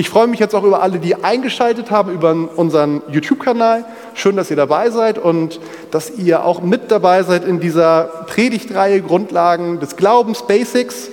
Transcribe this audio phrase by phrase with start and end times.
[0.00, 3.84] Ich freue mich jetzt auch über alle, die eingeschaltet haben über unseren YouTube-Kanal.
[4.14, 9.02] Schön, dass ihr dabei seid und dass ihr auch mit dabei seid in dieser Predigtreihe
[9.02, 11.10] Grundlagen des Glaubens, Basics.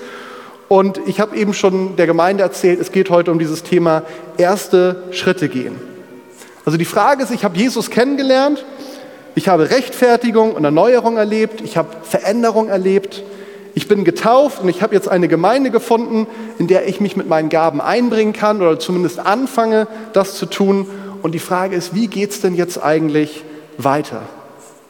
[0.70, 4.04] Und ich habe eben schon der Gemeinde erzählt, es geht heute um dieses Thema
[4.38, 5.76] erste Schritte gehen.
[6.64, 8.64] Also die Frage ist, ich habe Jesus kennengelernt,
[9.36, 13.22] ich habe Rechtfertigung und Erneuerung erlebt, ich habe Veränderung erlebt.
[13.78, 16.26] Ich bin getauft und ich habe jetzt eine Gemeinde gefunden,
[16.57, 20.88] in der ich mich mit meinen Gaben einbringen kann oder zumindest anfange, das zu tun.
[21.22, 23.44] Und die Frage ist, wie geht es denn jetzt eigentlich
[23.77, 24.23] weiter?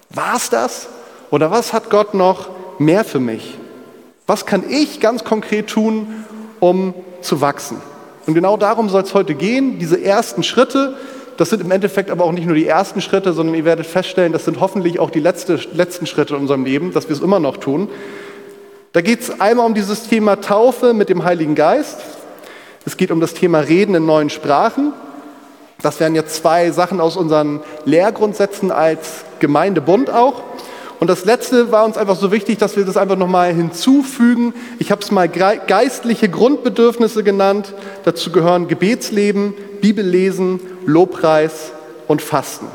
[0.09, 0.87] War es das?
[1.31, 2.47] Oder was hat Gott noch
[2.79, 3.57] mehr für mich?
[4.25, 6.23] Was kann ich ganz konkret tun,
[6.61, 7.81] um zu wachsen?
[8.25, 10.95] Und genau darum soll es heute gehen, diese ersten Schritte.
[11.35, 14.31] Das sind im Endeffekt aber auch nicht nur die ersten Schritte, sondern ihr werdet feststellen,
[14.31, 17.41] das sind hoffentlich auch die letzte, letzten Schritte in unserem Leben, dass wir es immer
[17.41, 17.89] noch tun.
[18.93, 21.99] Da geht es einmal um dieses Thema Taufe mit dem Heiligen Geist.
[22.85, 24.93] Es geht um das Thema Reden in neuen Sprachen.
[25.81, 30.41] Das wären jetzt zwei Sachen aus unseren Lehrgrundsätzen als Gemeindebund auch.
[30.99, 34.53] Und das letzte war uns einfach so wichtig, dass wir das einfach nochmal hinzufügen.
[34.79, 37.73] Ich habe es mal geistliche Grundbedürfnisse genannt.
[38.05, 41.71] Dazu gehören Gebetsleben, Bibellesen, Lobpreis
[42.07, 42.67] und Fasten.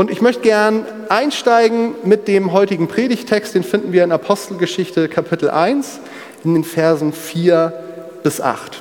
[0.00, 5.50] Und ich möchte gern einsteigen mit dem heutigen Predigtext, den finden wir in Apostelgeschichte Kapitel
[5.50, 6.00] 1
[6.42, 7.70] in den Versen 4
[8.22, 8.80] bis 8.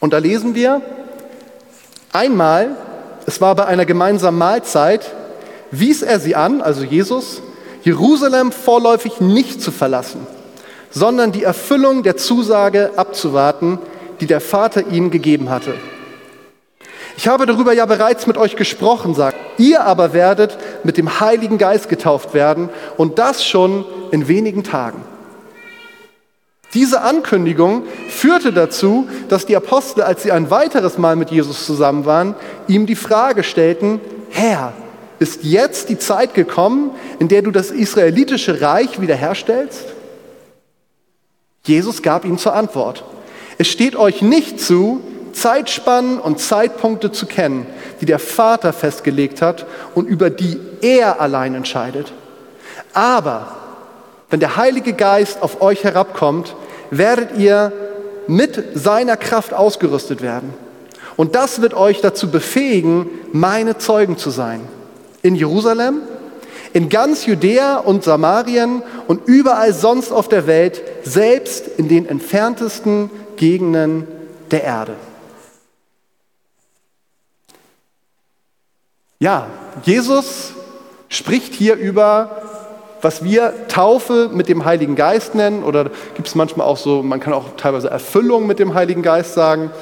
[0.00, 0.82] Und da lesen wir,
[2.12, 2.76] einmal,
[3.24, 5.14] es war bei einer gemeinsamen Mahlzeit,
[5.70, 7.40] wies er sie an, also Jesus,
[7.84, 10.26] Jerusalem vorläufig nicht zu verlassen,
[10.90, 13.78] sondern die Erfüllung der Zusage abzuwarten,
[14.20, 15.72] die der Vater ihnen gegeben hatte.
[17.18, 19.36] Ich habe darüber ja bereits mit euch gesprochen, sagt.
[19.58, 25.02] Ihr aber werdet mit dem Heiligen Geist getauft werden und das schon in wenigen Tagen.
[26.74, 32.04] Diese Ankündigung führte dazu, dass die Apostel, als sie ein weiteres Mal mit Jesus zusammen
[32.04, 32.36] waren,
[32.68, 34.00] ihm die Frage stellten,
[34.30, 34.72] Herr,
[35.18, 39.86] ist jetzt die Zeit gekommen, in der du das israelitische Reich wiederherstellst?
[41.64, 43.02] Jesus gab ihnen zur Antwort,
[43.58, 45.00] es steht euch nicht zu,
[45.38, 47.66] Zeitspannen und Zeitpunkte zu kennen,
[48.00, 52.12] die der Vater festgelegt hat und über die er allein entscheidet.
[52.92, 53.56] Aber
[54.30, 56.54] wenn der Heilige Geist auf euch herabkommt,
[56.90, 57.72] werdet ihr
[58.26, 60.52] mit seiner Kraft ausgerüstet werden.
[61.16, 64.60] Und das wird euch dazu befähigen, meine Zeugen zu sein.
[65.22, 66.02] In Jerusalem,
[66.72, 73.10] in ganz Judäa und Samarien und überall sonst auf der Welt, selbst in den entferntesten
[73.36, 74.06] Gegenden
[74.50, 74.94] der Erde.
[79.20, 79.48] Ja,
[79.82, 80.52] Jesus
[81.08, 82.40] spricht hier über,
[83.02, 87.18] was wir Taufe mit dem Heiligen Geist nennen, oder gibt es manchmal auch so, man
[87.18, 89.72] kann auch teilweise Erfüllung mit dem Heiligen Geist sagen.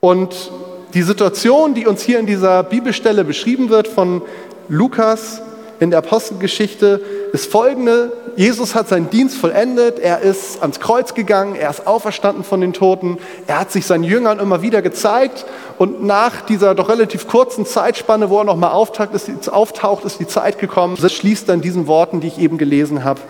[0.00, 0.50] Und
[0.94, 4.22] die Situation, die uns hier in dieser Bibelstelle beschrieben wird von
[4.70, 5.42] Lukas
[5.78, 7.02] in der Apostelgeschichte,
[7.34, 8.12] ist folgende.
[8.38, 12.72] Jesus hat seinen Dienst vollendet, er ist ans Kreuz gegangen, er ist auferstanden von den
[12.72, 13.18] Toten,
[13.48, 15.44] er hat sich seinen Jüngern immer wieder gezeigt
[15.76, 20.28] und nach dieser doch relativ kurzen Zeitspanne, wo er nochmal auftaucht, ist, auftaucht, ist die
[20.28, 20.96] Zeit gekommen.
[21.02, 23.20] Das schließt dann diesen Worten, die ich eben gelesen habe,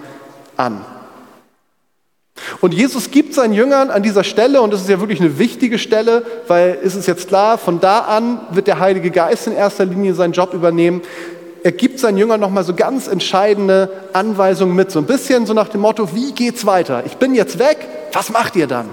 [0.59, 0.85] an.
[2.61, 5.79] Und Jesus gibt seinen Jüngern an dieser Stelle, und das ist ja wirklich eine wichtige
[5.79, 9.87] Stelle, weil es ist jetzt klar, von da an wird der Heilige Geist in erster
[9.87, 11.01] Linie seinen Job übernehmen
[11.69, 15.69] er gibt seinen Jüngern nochmal so ganz entscheidende Anweisungen mit, so ein bisschen so nach
[15.69, 17.03] dem Motto, wie geht's weiter?
[17.05, 18.89] Ich bin jetzt weg, was macht ihr dann?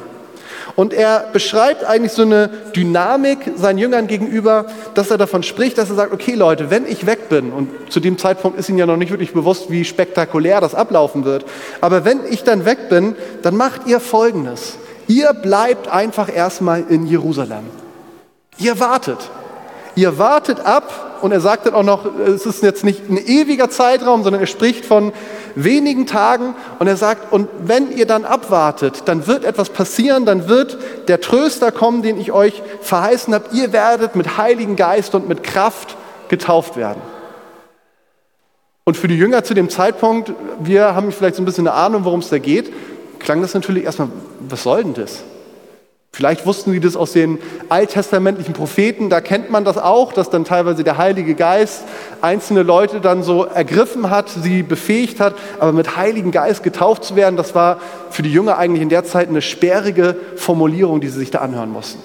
[0.76, 5.90] Und er beschreibt eigentlich so eine Dynamik seinen Jüngern gegenüber, dass er davon spricht, dass
[5.90, 8.86] er sagt, okay Leute, wenn ich weg bin, und zu dem Zeitpunkt ist ihnen ja
[8.86, 11.46] noch nicht wirklich bewusst, wie spektakulär das ablaufen wird,
[11.80, 14.74] aber wenn ich dann weg bin, dann macht ihr Folgendes.
[15.08, 17.64] Ihr bleibt einfach erstmal in Jerusalem.
[18.58, 19.20] Ihr wartet.
[19.96, 23.70] Ihr wartet ab und er sagt dann auch noch, es ist jetzt nicht ein ewiger
[23.70, 25.14] Zeitraum, sondern er spricht von
[25.56, 30.50] wenigen Tagen und er sagt, und wenn ihr dann abwartet, dann wird etwas passieren, dann
[30.50, 30.78] wird
[31.08, 33.46] der Tröster kommen, den ich euch verheißen habe.
[33.54, 35.96] Ihr werdet mit Heiligen Geist und mit Kraft
[36.28, 37.02] getauft werden.
[38.84, 42.04] Und für die Jünger zu dem Zeitpunkt, wir haben vielleicht so ein bisschen eine Ahnung,
[42.04, 42.72] worum es da geht,
[43.20, 44.10] klang das natürlich erstmal,
[44.48, 45.24] was soll denn das?
[46.16, 50.46] Vielleicht wussten sie das aus den alttestamentlichen Propheten, da kennt man das auch, dass dann
[50.46, 51.84] teilweise der Heilige Geist
[52.22, 57.18] einzelne Leute dann so ergriffen hat, sie befähigt hat, aber mit Heiligen Geist getauft zu
[57.18, 57.80] werden, das war
[58.12, 61.70] für die Jünger eigentlich in der Zeit eine sperrige Formulierung, die sie sich da anhören
[61.70, 62.00] mussten.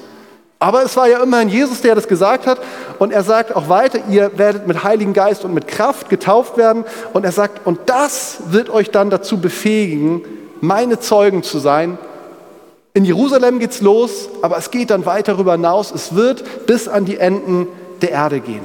[0.58, 2.58] Aber es war ja immerhin Jesus, der das gesagt hat.
[2.98, 6.84] Und er sagt auch weiter, ihr werdet mit Heiligen Geist und mit Kraft getauft werden.
[7.12, 10.22] Und er sagt, und das wird euch dann dazu befähigen,
[10.60, 11.96] meine Zeugen zu sein.
[12.92, 15.92] In Jerusalem geht's los, aber es geht dann weiter darüber hinaus.
[15.92, 17.68] Es wird bis an die Enden
[18.02, 18.62] der Erde gehen.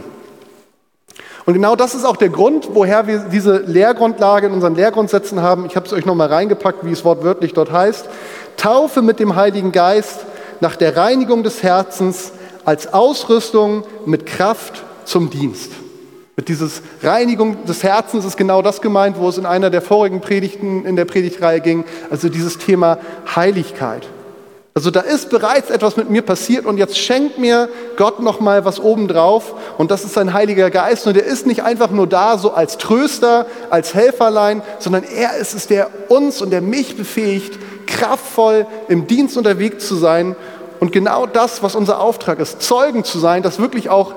[1.45, 5.67] Und genau das ist auch der Grund, woher wir diese Lehrgrundlage in unseren Lehrgrundsätzen haben.
[5.67, 8.09] Ich habe es euch nochmal reingepackt, wie es wortwörtlich dort heißt.
[8.57, 10.25] Taufe mit dem Heiligen Geist
[10.59, 12.31] nach der Reinigung des Herzens
[12.63, 15.71] als Ausrüstung mit Kraft zum Dienst.
[16.35, 20.21] Mit dieses Reinigung des Herzens ist genau das gemeint, wo es in einer der vorigen
[20.21, 22.97] Predigten in der Predigtreihe ging, also dieses Thema
[23.35, 24.07] Heiligkeit.
[24.77, 28.65] Also da ist bereits etwas mit mir passiert und jetzt schenkt mir Gott noch mal
[28.65, 32.37] was obendrauf und das ist sein Heiliger Geist und er ist nicht einfach nur da
[32.37, 37.57] so als Tröster, als Helferlein, sondern er ist es, der uns und der mich befähigt,
[37.87, 40.35] kraftvoll im Dienst unterwegs zu sein
[40.81, 44.13] und genau das, was unser Auftrag ist, Zeugen zu sein, das wirklich auch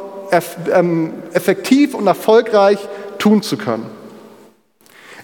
[0.73, 2.81] ähm, effektiv und erfolgreich
[3.21, 3.87] tun zu können.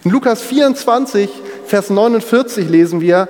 [0.05, 1.29] In Lukas 24,
[1.65, 3.27] Vers 49 lesen wir,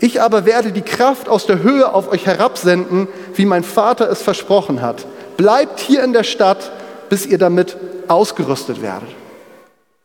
[0.00, 4.22] ich aber werde die Kraft aus der Höhe auf euch herabsenden, wie mein Vater es
[4.22, 5.06] versprochen hat.
[5.36, 6.70] Bleibt hier in der Stadt,
[7.08, 7.76] bis ihr damit
[8.08, 9.08] ausgerüstet werdet.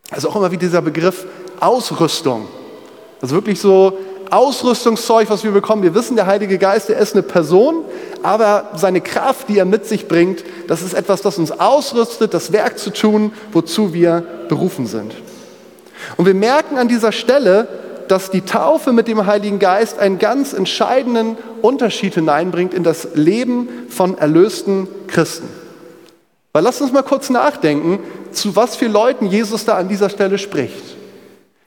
[0.10, 1.26] Also auch immer wie dieser Begriff
[1.60, 2.48] Ausrüstung.
[3.22, 3.98] Also wirklich so
[4.30, 5.84] Ausrüstungszeug, was wir bekommen.
[5.84, 7.84] Wir wissen, der Heilige Geist, der ist eine Person,
[8.24, 12.54] aber seine Kraft, die er mit sich bringt, das ist etwas, das uns ausrüstet, das
[12.54, 15.14] Werk zu tun, wozu wir berufen sind.
[16.18, 17.68] Und wir merken an dieser Stelle,
[18.12, 23.70] dass die Taufe mit dem Heiligen Geist einen ganz entscheidenden Unterschied hineinbringt in das Leben
[23.88, 25.48] von erlösten Christen.
[26.52, 28.00] Weil lasst uns mal kurz nachdenken,
[28.34, 30.98] zu was für Leuten Jesus da an dieser Stelle spricht.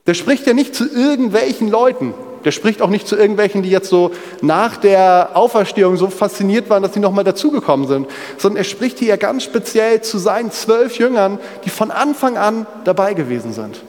[0.07, 2.13] Der spricht ja nicht zu irgendwelchen Leuten,
[2.45, 4.11] der spricht auch nicht zu irgendwelchen, die jetzt so
[4.43, 8.07] nach der Auferstehung so fasziniert waren, dass sie nochmal dazugekommen sind,
[8.37, 13.15] sondern er spricht hier ganz speziell zu seinen zwölf Jüngern, die von Anfang an dabei
[13.15, 13.81] gewesen sind.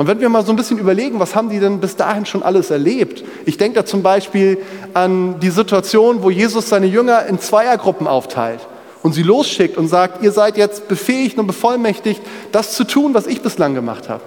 [0.00, 2.42] Und wenn wir mal so ein bisschen überlegen, was haben die denn bis dahin schon
[2.42, 3.22] alles erlebt?
[3.44, 4.56] Ich denke da zum Beispiel
[4.94, 8.60] an die Situation, wo Jesus seine Jünger in Zweiergruppen aufteilt
[9.02, 13.26] und sie losschickt und sagt, ihr seid jetzt befähigt und bevollmächtigt, das zu tun, was
[13.26, 14.22] ich bislang gemacht habe.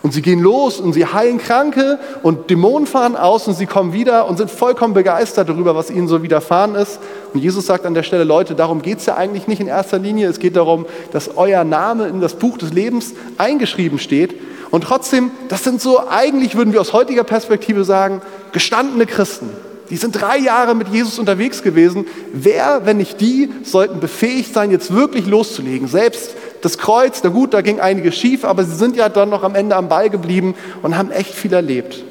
[0.00, 3.92] Und sie gehen los und sie heilen Kranke und Dämonen fahren aus und sie kommen
[3.92, 7.00] wieder und sind vollkommen begeistert darüber, was ihnen so widerfahren ist.
[7.34, 9.98] Und Jesus sagt an der Stelle, Leute, darum geht es ja eigentlich nicht in erster
[9.98, 10.28] Linie.
[10.28, 14.34] Es geht darum, dass euer Name in das Buch des Lebens eingeschrieben steht.
[14.70, 18.20] Und trotzdem, das sind so, eigentlich würden wir aus heutiger Perspektive sagen,
[18.52, 19.50] gestandene Christen.
[19.90, 22.06] Die sind drei Jahre mit Jesus unterwegs gewesen.
[22.32, 27.54] Wer, wenn nicht die, sollten befähigt sein, jetzt wirklich loszulegen, selbst das Kreuz, na gut,
[27.54, 30.54] da ging einiges schief, aber sie sind ja dann noch am Ende am Ball geblieben
[30.82, 32.04] und haben echt viel erlebt.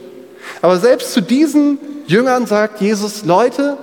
[0.61, 1.77] Aber selbst zu diesen
[2.07, 3.77] Jüngern sagt Jesus, Leute,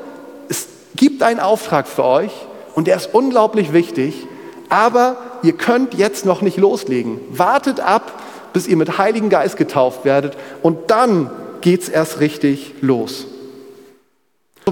[0.49, 0.67] es
[0.97, 2.33] gibt einen Auftrag für euch
[2.75, 4.27] und der ist unglaublich wichtig,
[4.71, 7.21] aber ihr könnt jetzt noch nicht loslegen.
[7.31, 8.21] Wartet ab,
[8.55, 11.31] bis ihr mit Heiligen Geist getauft werdet und dann
[11.61, 13.27] geht es erst richtig los.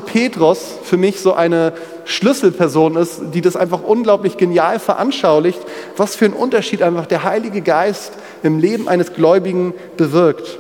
[0.00, 1.74] Petrus für mich so eine
[2.04, 5.60] Schlüsselperson ist, die das einfach unglaublich genial veranschaulicht,
[5.96, 8.12] was für einen Unterschied einfach der Heilige Geist
[8.42, 10.58] im Leben eines Gläubigen bewirkt.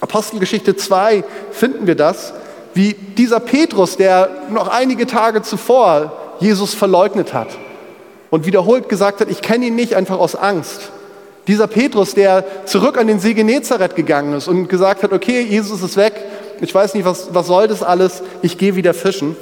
[0.00, 2.34] Apostelgeschichte 2 finden wir das,
[2.74, 7.48] wie dieser Petrus, der noch einige Tage zuvor Jesus verleugnet hat
[8.28, 10.92] und wiederholt gesagt hat, ich kenne ihn nicht einfach aus Angst.
[11.46, 15.82] Dieser Petrus, der zurück an den See Genezareth gegangen ist und gesagt hat, okay, Jesus
[15.82, 16.14] ist weg,
[16.60, 19.36] ich weiß nicht, was, was soll das alles, ich gehe wieder fischen.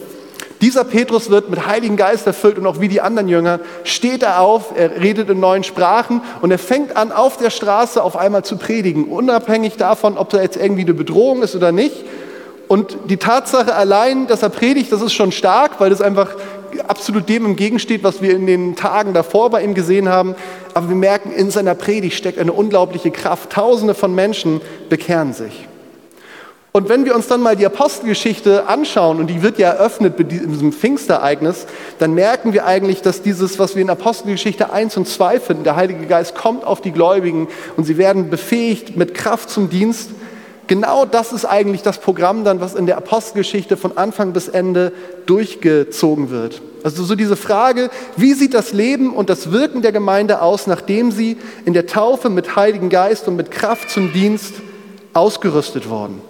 [0.60, 4.40] Dieser Petrus wird mit Heiligen Geist erfüllt und auch wie die anderen Jünger steht er
[4.40, 8.44] auf, er redet in neuen Sprachen und er fängt an, auf der Straße auf einmal
[8.44, 12.04] zu predigen, unabhängig davon, ob da jetzt irgendwie eine Bedrohung ist oder nicht.
[12.66, 16.30] Und die Tatsache allein, dass er predigt, das ist schon stark, weil das einfach
[16.80, 20.34] absolut dem entgegensteht, was wir in den Tagen davor bei ihm gesehen haben.
[20.74, 23.50] Aber wir merken, in seiner Predigt steckt eine unglaubliche Kraft.
[23.50, 25.68] Tausende von Menschen bekehren sich.
[26.76, 30.32] Und wenn wir uns dann mal die Apostelgeschichte anschauen, und die wird ja eröffnet mit
[30.32, 31.66] diesem Pfingstereignis,
[32.00, 35.76] dann merken wir eigentlich, dass dieses, was wir in Apostelgeschichte 1 und 2 finden, der
[35.76, 40.10] Heilige Geist kommt auf die Gläubigen und sie werden befähigt mit Kraft zum Dienst.
[40.66, 44.92] Genau das ist eigentlich das Programm dann, was in der Apostelgeschichte von Anfang bis Ende
[45.26, 46.62] durchgezogen wird.
[46.82, 51.10] Also so diese Frage, wie sieht das Leben und das Wirken der Gemeinde aus, nachdem
[51.10, 54.54] sie in der Taufe mit Heiligen Geist und mit Kraft zum Dienst
[55.12, 56.22] ausgerüstet worden.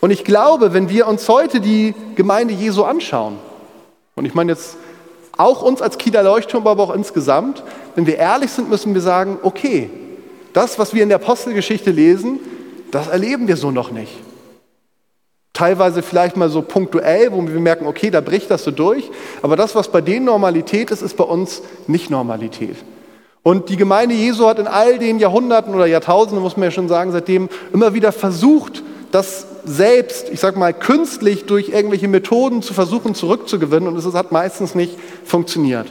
[0.00, 3.38] Und ich glaube, wenn wir uns heute die Gemeinde Jesu anschauen,
[4.16, 4.76] und ich meine jetzt
[5.36, 7.62] auch uns als Kieler Leuchtturm, aber auch insgesamt,
[7.94, 9.90] wenn wir ehrlich sind, müssen wir sagen, okay,
[10.52, 12.38] das, was wir in der Apostelgeschichte lesen,
[12.90, 14.12] das erleben wir so noch nicht.
[15.52, 19.10] teilweise vielleicht mal so punktuell, wo wir merken, okay, da bricht das so durch.
[19.42, 22.76] Aber das, was bei denen Normalität ist, ist bei uns nicht Normalität.
[23.42, 26.88] Und die Gemeinde Jesu hat in all den Jahrhunderten oder Jahrtausenden, muss man ja schon
[26.88, 32.72] sagen, seitdem immer wieder versucht, das selbst, ich sag mal, künstlich durch irgendwelche Methoden zu
[32.72, 35.86] versuchen zurückzugewinnen und es hat meistens nicht funktioniert.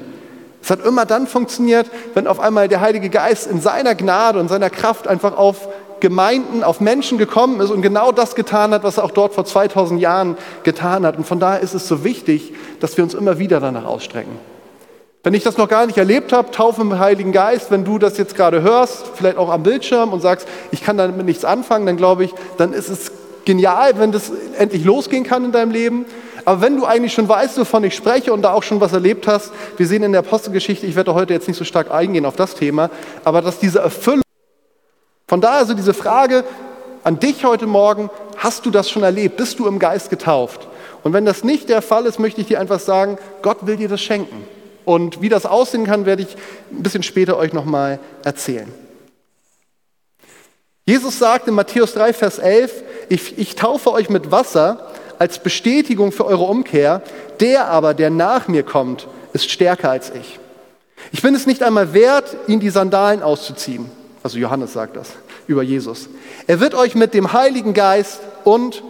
[0.62, 4.50] Es hat immer dann funktioniert, wenn auf einmal der Heilige Geist in seiner Gnade und
[4.50, 5.68] seiner Kraft einfach auf
[6.00, 9.46] Gemeinden, auf Menschen gekommen ist und genau das getan hat, was er auch dort vor
[9.46, 11.18] 2000 Jahren getan hat.
[11.18, 14.38] Und von daher ist es so wichtig, dass wir uns immer wieder danach ausstrecken.
[15.24, 18.18] Wenn ich das noch gar nicht erlebt habe, Taufe im Heiligen Geist, wenn du das
[18.18, 21.98] jetzt gerade hörst, vielleicht auch am Bildschirm und sagst, ich kann damit nichts anfangen, dann
[21.98, 23.12] glaube ich, dann ist es
[23.44, 26.06] genial, wenn das endlich losgehen kann in deinem Leben.
[26.46, 29.27] Aber wenn du eigentlich schon weißt, wovon ich spreche und da auch schon was erlebt
[29.27, 32.36] hast, wir sehen in der Apostelgeschichte, ich werde heute jetzt nicht so stark eingehen auf
[32.36, 32.89] das Thema,
[33.24, 34.24] aber dass diese Erfüllung,
[35.27, 36.43] von daher also diese Frage
[37.03, 39.38] an dich heute Morgen, hast du das schon erlebt?
[39.38, 40.67] Bist du im Geist getauft?
[41.03, 43.88] Und wenn das nicht der Fall ist, möchte ich dir einfach sagen, Gott will dir
[43.88, 44.46] das schenken.
[44.86, 46.36] Und wie das aussehen kann, werde ich
[46.72, 48.72] ein bisschen später euch nochmal erzählen.
[50.86, 56.11] Jesus sagt in Matthäus 3, Vers 11, ich, ich taufe euch mit Wasser als Bestätigung
[56.11, 57.03] für eure Umkehr,
[57.39, 60.39] der aber, der nach mir kommt, ist stärker als ich.
[61.11, 63.91] Ich bin es nicht einmal wert, ihn die Sandalen auszuziehen.
[64.23, 65.11] Also Johannes sagt das
[65.47, 66.09] über Jesus.
[66.47, 68.83] Er wird euch mit dem Heiligen Geist und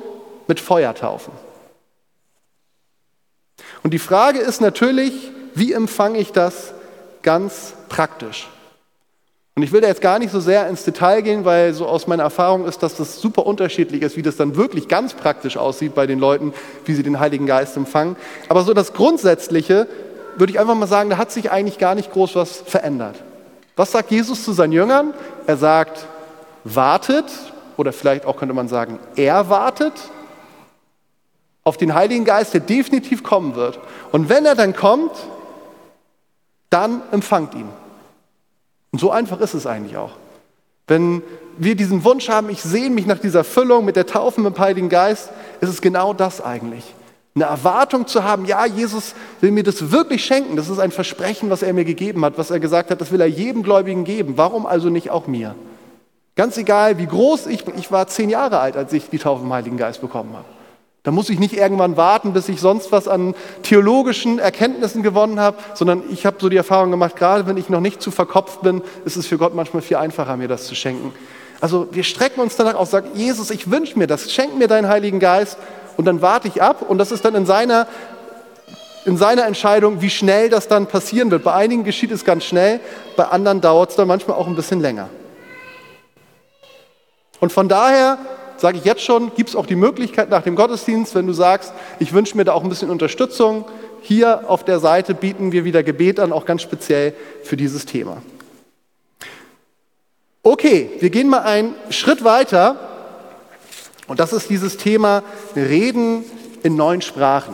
[0.47, 1.33] mit Feuer taufen.
[3.83, 5.13] Und die Frage ist natürlich,
[5.55, 6.73] wie empfange ich das
[7.21, 8.49] ganz praktisch?
[9.55, 12.07] Und ich will da jetzt gar nicht so sehr ins Detail gehen, weil so aus
[12.07, 15.95] meiner Erfahrung ist, dass das super unterschiedlich ist, wie das dann wirklich ganz praktisch aussieht
[15.95, 16.53] bei den Leuten,
[16.85, 18.15] wie sie den Heiligen Geist empfangen.
[18.47, 19.87] Aber so das Grundsätzliche
[20.37, 23.15] würde ich einfach mal sagen, da hat sich eigentlich gar nicht groß was verändert.
[23.75, 25.13] Was sagt Jesus zu seinen Jüngern?
[25.45, 26.05] Er sagt,
[26.63, 27.25] wartet,
[27.77, 29.93] oder vielleicht auch könnte man sagen, er wartet
[31.63, 33.79] auf den Heiligen Geist, der definitiv kommen wird.
[34.11, 35.11] Und wenn er dann kommt,
[36.69, 37.69] dann empfangt ihn.
[38.91, 40.11] Und so einfach ist es eigentlich auch.
[40.87, 41.21] Wenn
[41.57, 44.59] wir diesen Wunsch haben, ich sehne mich nach dieser Füllung mit der Taufe mit dem
[44.59, 45.29] Heiligen Geist,
[45.61, 46.83] ist es genau das eigentlich.
[47.35, 50.55] Eine Erwartung zu haben, ja, Jesus will mir das wirklich schenken.
[50.55, 53.21] Das ist ein Versprechen, was er mir gegeben hat, was er gesagt hat, das will
[53.21, 54.33] er jedem Gläubigen geben.
[54.35, 55.55] Warum also nicht auch mir?
[56.35, 57.77] Ganz egal, wie groß ich bin.
[57.77, 60.45] Ich war zehn Jahre alt, als ich die Taufe im Heiligen Geist bekommen habe.
[61.03, 65.57] Da muss ich nicht irgendwann warten, bis ich sonst was an theologischen Erkenntnissen gewonnen habe,
[65.73, 68.81] sondern ich habe so die Erfahrung gemacht, gerade wenn ich noch nicht zu verkopft bin,
[69.05, 71.13] ist es für Gott manchmal viel einfacher, mir das zu schenken.
[71.61, 74.89] Also wir strecken uns danach aus, sagen, Jesus, ich wünsche mir das, schenk mir deinen
[74.89, 75.57] Heiligen Geist
[75.95, 77.87] und dann warte ich ab und das ist dann in seiner,
[79.05, 81.43] in seiner Entscheidung, wie schnell das dann passieren wird.
[81.43, 82.81] Bei einigen geschieht es ganz schnell,
[83.15, 85.09] bei anderen dauert es dann manchmal auch ein bisschen länger.
[87.39, 88.17] Und von daher
[88.59, 91.73] sage ich jetzt schon, gibt es auch die Möglichkeit nach dem Gottesdienst, wenn du sagst,
[91.99, 93.65] ich wünsche mir da auch ein bisschen Unterstützung,
[94.01, 97.13] hier auf der Seite bieten wir wieder Gebet an, auch ganz speziell
[97.43, 98.21] für dieses Thema.
[100.43, 102.77] Okay, wir gehen mal einen Schritt weiter
[104.07, 105.23] und das ist dieses Thema
[105.55, 106.23] Reden
[106.63, 107.53] in neuen Sprachen.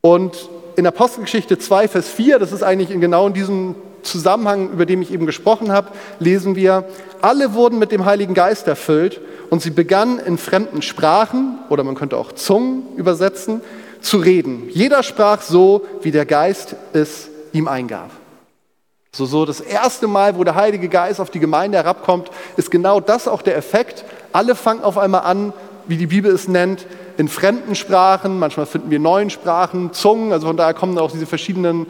[0.00, 3.74] Und in Apostelgeschichte 2, Vers 4, das ist eigentlich in genau in diesem
[4.06, 6.84] Zusammenhang, über den ich eben gesprochen habe, lesen wir,
[7.20, 9.20] alle wurden mit dem Heiligen Geist erfüllt
[9.50, 13.60] und sie begannen in fremden Sprachen, oder man könnte auch Zungen übersetzen,
[14.00, 14.68] zu reden.
[14.70, 18.10] Jeder sprach so, wie der Geist es ihm eingab.
[19.12, 23.00] So, so das erste Mal, wo der Heilige Geist auf die Gemeinde herabkommt, ist genau
[23.00, 24.04] das auch der Effekt.
[24.32, 25.54] Alle fangen auf einmal an,
[25.88, 26.86] wie die Bibel es nennt,
[27.16, 31.24] in fremden Sprachen, manchmal finden wir neuen Sprachen, Zungen, also von daher kommen auch diese
[31.24, 31.86] verschiedenen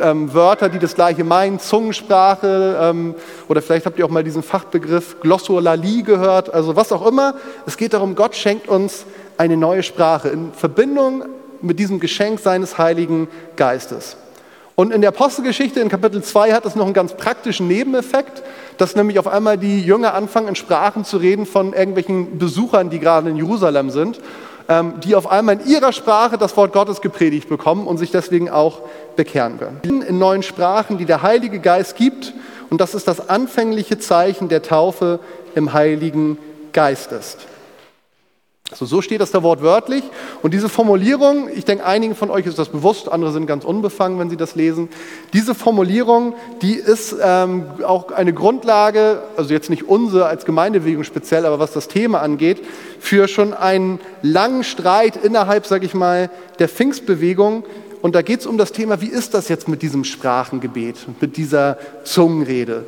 [0.00, 3.14] ähm, Wörter, die das gleiche meinen, Zungensprache ähm,
[3.48, 7.34] oder vielleicht habt ihr auch mal diesen Fachbegriff Glossolalie gehört, also was auch immer.
[7.66, 9.04] Es geht darum, Gott schenkt uns
[9.38, 11.24] eine neue Sprache in Verbindung
[11.62, 14.16] mit diesem Geschenk seines Heiligen Geistes.
[14.74, 18.42] Und in der Apostelgeschichte in Kapitel 2 hat es noch einen ganz praktischen Nebeneffekt,
[18.76, 22.98] dass nämlich auf einmal die Jünger anfangen, in Sprachen zu reden von irgendwelchen Besuchern, die
[22.98, 24.20] gerade in Jerusalem sind.
[24.68, 28.50] Ähm, die auf einmal in ihrer Sprache das Wort Gottes gepredigt bekommen und sich deswegen
[28.50, 28.80] auch
[29.14, 29.80] bekehren können.
[29.84, 32.34] In neuen Sprachen, die der Heilige Geist gibt,
[32.68, 35.20] und das ist das anfängliche Zeichen der Taufe
[35.54, 36.36] im Heiligen
[36.72, 37.46] Geist ist.
[38.74, 40.02] So, so steht das da wortwörtlich.
[40.42, 44.18] Und diese Formulierung, ich denke, einigen von euch ist das bewusst, andere sind ganz unbefangen,
[44.18, 44.88] wenn sie das lesen.
[45.32, 51.46] Diese Formulierung, die ist ähm, auch eine Grundlage, also jetzt nicht unsere als Gemeindebewegung speziell,
[51.46, 52.60] aber was das Thema angeht,
[52.98, 57.64] für schon einen langen Streit innerhalb, sage ich mal, der Pfingstbewegung.
[58.02, 61.36] Und da geht es um das Thema, wie ist das jetzt mit diesem Sprachengebet, mit
[61.36, 62.84] dieser Zungenrede?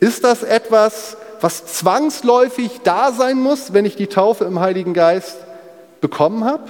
[0.00, 5.36] Ist das etwas, was zwangsläufig da sein muss, wenn ich die Taufe im Heiligen Geist
[6.00, 6.64] bekommen habe?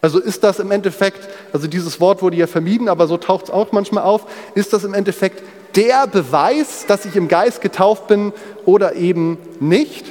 [0.00, 3.50] Also ist das im Endeffekt, also dieses Wort wurde ja vermieden, aber so taucht es
[3.50, 5.42] auch manchmal auf, ist das im Endeffekt
[5.76, 8.32] der Beweis, dass ich im Geist getauft bin
[8.64, 10.06] oder eben nicht?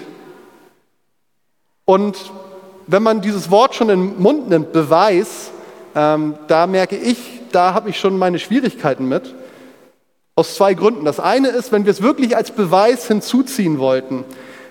[1.85, 2.31] Und
[2.85, 5.49] wenn man dieses Wort schon in den Mund nimmt, Beweis,
[5.95, 7.17] ähm, da merke ich,
[7.51, 9.33] da habe ich schon meine Schwierigkeiten mit.
[10.39, 11.03] Aus zwei Gründen.
[11.03, 14.23] Das eine ist, wenn wir es wirklich als Beweis hinzuziehen wollten,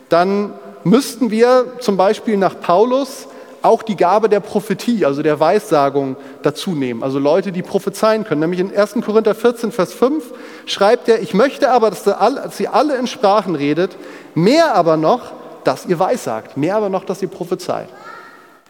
[0.08, 3.28] dann müssten wir zum Beispiel nach Paulus
[3.60, 7.02] auch die Gabe der Prophetie, also der Weissagung, dazu nehmen.
[7.02, 8.40] Also Leute, die prophezeien können.
[8.40, 8.94] Nämlich in 1.
[9.04, 10.24] Korinther 14, Vers 5
[10.64, 13.94] schreibt er, ich möchte aber, dass ihr alle in Sprachen redet,
[14.34, 15.32] mehr aber noch,
[15.64, 17.90] dass ihr weissagt, mehr aber noch, dass ihr prophezeit.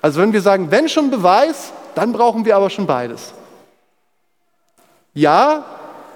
[0.02, 3.34] Also wenn wir sagen, wenn schon Beweis, dann brauchen wir aber schon beides.
[5.14, 5.64] Ja,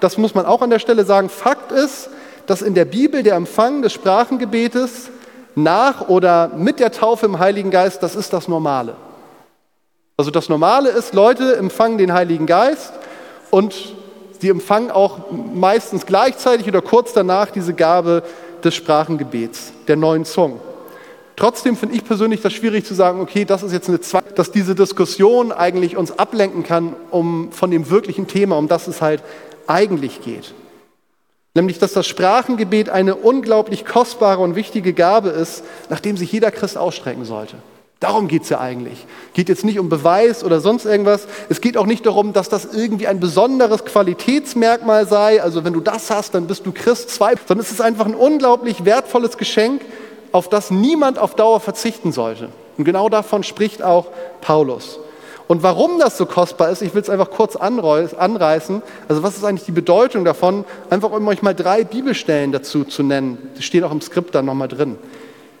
[0.03, 1.29] das muss man auch an der Stelle sagen.
[1.29, 2.09] Fakt ist,
[2.45, 5.09] dass in der Bibel der Empfang des Sprachengebetes
[5.55, 8.95] nach oder mit der Taufe im Heiligen Geist, das ist das Normale.
[10.17, 12.91] Also das Normale ist, Leute empfangen den Heiligen Geist
[13.49, 13.95] und
[14.39, 18.23] sie empfangen auch meistens gleichzeitig oder kurz danach diese Gabe
[18.61, 20.59] des Sprachengebets, der neuen Zungen.
[21.37, 24.51] Trotzdem finde ich persönlich das schwierig zu sagen, okay, das ist jetzt eine Zwang, dass
[24.51, 29.23] diese Diskussion eigentlich uns ablenken kann um, von dem wirklichen Thema, um das es halt
[29.67, 30.53] eigentlich geht.
[31.55, 36.77] Nämlich, dass das Sprachengebet eine unglaublich kostbare und wichtige Gabe ist, nachdem sich jeder Christ
[36.77, 37.57] ausstrecken sollte.
[37.99, 39.05] Darum geht es ja eigentlich.
[39.33, 41.25] Geht jetzt nicht um Beweis oder sonst irgendwas.
[41.47, 45.41] Es geht auch nicht darum, dass das irgendwie ein besonderes Qualitätsmerkmal sei.
[45.41, 47.35] Also wenn du das hast, dann bist du Christ zwei.
[47.47, 49.83] Sondern es ist einfach ein unglaublich wertvolles Geschenk,
[50.33, 52.49] auf das niemand auf Dauer verzichten sollte.
[52.77, 54.07] Und genau davon spricht auch
[54.41, 54.99] Paulus.
[55.53, 58.81] Und warum das so kostbar ist, ich will es einfach kurz anreißen.
[59.07, 60.65] Also was ist eigentlich die Bedeutung davon?
[60.89, 63.37] Einfach um euch mal drei Bibelstellen dazu zu nennen.
[63.53, 64.95] Das steht auch im Skript dann nochmal drin.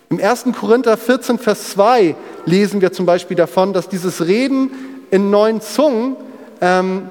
[0.09, 0.45] Im 1.
[0.59, 2.15] Korinther 14, Vers 2
[2.47, 4.71] lesen wir zum Beispiel davon, dass dieses Reden
[5.11, 6.15] in neuen Zungen,
[6.59, 7.09] ähm,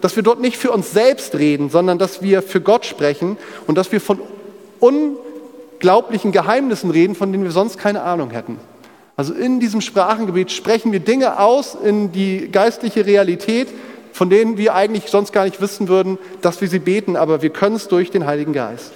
[0.00, 3.76] dass wir dort nicht für uns selbst reden, sondern dass wir für Gott sprechen und
[3.76, 4.20] dass wir von
[4.78, 8.60] unglaublichen Geheimnissen reden, von denen wir sonst keine Ahnung hätten.
[9.20, 13.68] Also in diesem Sprachengebet sprechen wir Dinge aus in die geistliche Realität,
[14.14, 17.50] von denen wir eigentlich sonst gar nicht wissen würden, dass wir sie beten, aber wir
[17.50, 18.92] können es durch den Heiligen Geist.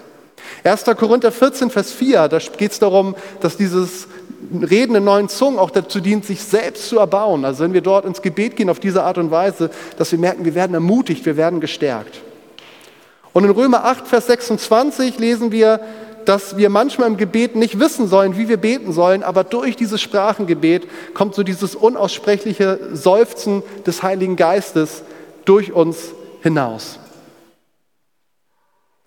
[0.63, 0.85] 1.
[0.97, 4.09] Korinther 14, Vers 4, da geht es darum, dass dieses
[4.63, 7.45] Reden in neuen Zungen auch dazu dient, sich selbst zu erbauen.
[7.45, 10.47] Also wenn wir dort ins Gebet gehen auf diese Art und Weise, dass wir merken,
[10.47, 12.23] wir werden ermutigt, wir werden gestärkt.
[13.35, 15.81] Und in Römer 8, Vers 26 lesen wir,
[16.29, 20.01] dass wir manchmal im Gebet nicht wissen sollen, wie wir beten sollen, aber durch dieses
[20.01, 25.03] Sprachengebet kommt so dieses unaussprechliche Seufzen des Heiligen Geistes
[25.45, 26.99] durch uns hinaus.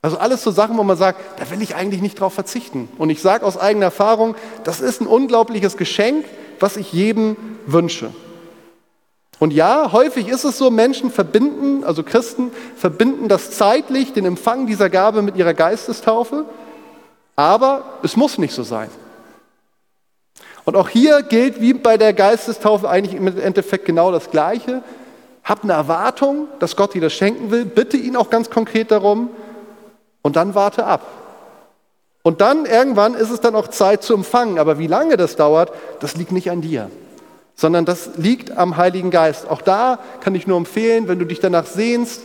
[0.01, 2.87] Also alles so Sachen, wo man sagt, da will ich eigentlich nicht drauf verzichten.
[2.97, 6.25] Und ich sage aus eigener Erfahrung, das ist ein unglaubliches Geschenk,
[6.59, 8.11] was ich jedem wünsche.
[9.39, 14.65] Und ja, häufig ist es so, Menschen verbinden, also Christen verbinden das zeitlich, den Empfang
[14.65, 16.45] dieser Gabe mit ihrer Geistestaufe.
[17.37, 18.89] Aber es muss nicht so sein.
[20.65, 24.83] Und auch hier gilt wie bei der Geistestaufe eigentlich im Endeffekt genau das Gleiche.
[25.43, 29.29] Hab eine Erwartung, dass Gott dir das schenken will, bitte ihn auch ganz konkret darum
[30.23, 31.07] und dann warte ab.
[32.23, 34.59] Und dann irgendwann ist es dann auch Zeit zu empfangen.
[34.59, 35.71] Aber wie lange das dauert,
[36.01, 36.91] das liegt nicht an dir,
[37.55, 39.49] sondern das liegt am Heiligen Geist.
[39.49, 42.23] Auch da kann ich nur empfehlen, wenn du dich danach sehnst,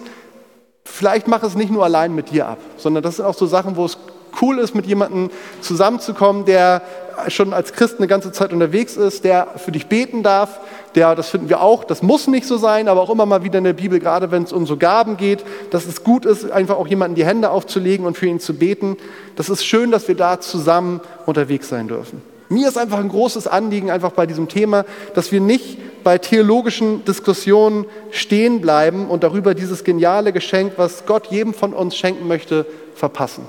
[0.84, 3.76] vielleicht mach es nicht nur allein mit dir ab, sondern das sind auch so Sachen,
[3.76, 3.98] wo es
[4.42, 6.82] cool ist, mit jemandem zusammenzukommen, der
[7.28, 10.60] schon als Christ eine ganze Zeit unterwegs ist, der für dich beten darf,
[10.94, 13.58] der, das finden wir auch, das muss nicht so sein, aber auch immer mal wieder
[13.58, 16.76] in der Bibel, gerade wenn es um so Gaben geht, dass es gut ist, einfach
[16.76, 18.96] auch jemanden die Hände aufzulegen und für ihn zu beten.
[19.36, 22.22] Das ist schön, dass wir da zusammen unterwegs sein dürfen.
[22.48, 27.02] Mir ist einfach ein großes Anliegen, einfach bei diesem Thema, dass wir nicht bei theologischen
[27.04, 32.66] Diskussionen stehen bleiben und darüber dieses geniale Geschenk, was Gott jedem von uns schenken möchte,
[32.94, 33.46] verpassen.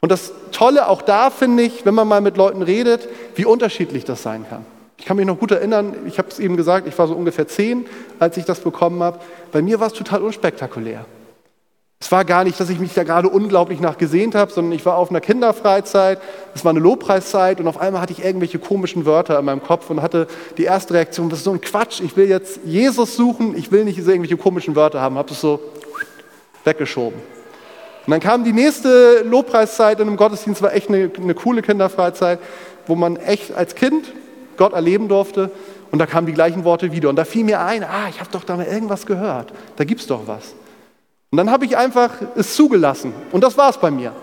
[0.00, 4.04] Und das Tolle auch da finde ich, wenn man mal mit Leuten redet, wie unterschiedlich
[4.04, 4.64] das sein kann.
[4.96, 7.46] Ich kann mich noch gut erinnern, ich habe es eben gesagt, ich war so ungefähr
[7.46, 7.86] zehn,
[8.18, 9.20] als ich das bekommen habe.
[9.52, 11.04] Bei mir war es total unspektakulär.
[12.00, 14.86] Es war gar nicht, dass ich mich da gerade unglaublich nach gesehnt habe, sondern ich
[14.86, 16.20] war auf einer Kinderfreizeit,
[16.54, 19.90] es war eine Lobpreiszeit und auf einmal hatte ich irgendwelche komischen Wörter in meinem Kopf
[19.90, 23.56] und hatte die erste Reaktion, das ist so ein Quatsch, ich will jetzt Jesus suchen,
[23.56, 25.58] ich will nicht irgendwelche komischen Wörter haben, habe es so
[26.64, 27.20] weggeschoben.
[28.08, 32.38] Und dann kam die nächste Lobpreiszeit in einem Gottesdienst, war echt eine, eine coole Kinderfreizeit,
[32.86, 34.14] wo man echt als Kind
[34.56, 35.50] Gott erleben durfte.
[35.90, 37.10] Und da kamen die gleichen Worte wieder.
[37.10, 39.52] Und da fiel mir ein, ah, ich habe doch da mal irgendwas gehört.
[39.76, 40.54] Da gibt es doch was.
[41.30, 43.12] Und dann habe ich einfach es zugelassen.
[43.30, 44.14] Und das war es bei mir.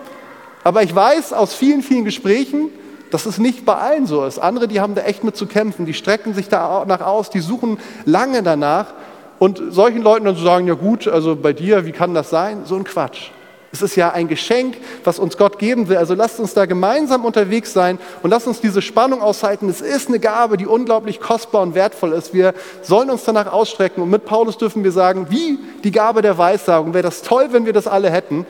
[0.64, 2.70] Aber ich weiß aus vielen, vielen Gesprächen,
[3.12, 4.40] dass es nicht bei allen so ist.
[4.40, 7.78] Andere, die haben da echt mit zu kämpfen, die strecken sich danach aus, die suchen
[8.06, 8.96] lange danach.
[9.38, 12.62] Und solchen Leuten dann zu sagen, ja gut, also bei dir, wie kann das sein?
[12.66, 13.30] So ein Quatsch.
[13.76, 15.98] Es ist ja ein Geschenk, was uns Gott geben will.
[15.98, 19.68] Also lasst uns da gemeinsam unterwegs sein und lasst uns diese Spannung aushalten.
[19.68, 22.34] Es ist eine Gabe, die unglaublich kostbar und wertvoll ist.
[22.34, 24.02] Wir sollen uns danach ausstrecken.
[24.02, 26.94] Und mit Paulus dürfen wir sagen, wie die Gabe der Weissagung.
[26.94, 28.46] Wäre das toll, wenn wir das alle hätten.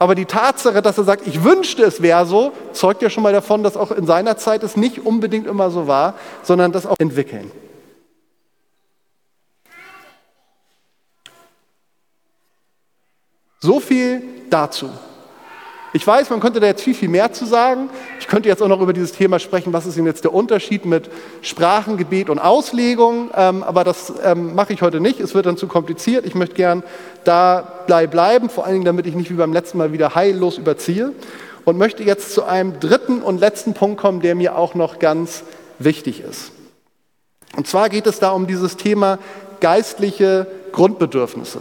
[0.00, 3.32] Aber die Tatsache, dass er sagt, ich wünschte, es wäre so, zeugt ja schon mal
[3.32, 6.98] davon, dass auch in seiner Zeit es nicht unbedingt immer so war, sondern das auch
[6.98, 7.52] entwickeln.
[13.64, 14.90] So viel dazu.
[15.94, 17.88] Ich weiß, man könnte da jetzt viel, viel mehr zu sagen.
[18.20, 20.84] Ich könnte jetzt auch noch über dieses Thema sprechen, was ist denn jetzt der Unterschied
[20.84, 21.08] mit
[21.40, 25.18] Sprachengebet und Auslegung, ähm, aber das ähm, mache ich heute nicht.
[25.18, 26.26] Es wird dann zu kompliziert.
[26.26, 26.82] Ich möchte gern
[27.24, 31.12] da bleiben, vor allen Dingen, damit ich nicht wie beim letzten Mal wieder heillos überziehe
[31.64, 35.42] und möchte jetzt zu einem dritten und letzten Punkt kommen, der mir auch noch ganz
[35.78, 36.52] wichtig ist.
[37.56, 39.18] Und zwar geht es da um dieses Thema
[39.60, 41.60] geistliche Grundbedürfnisse.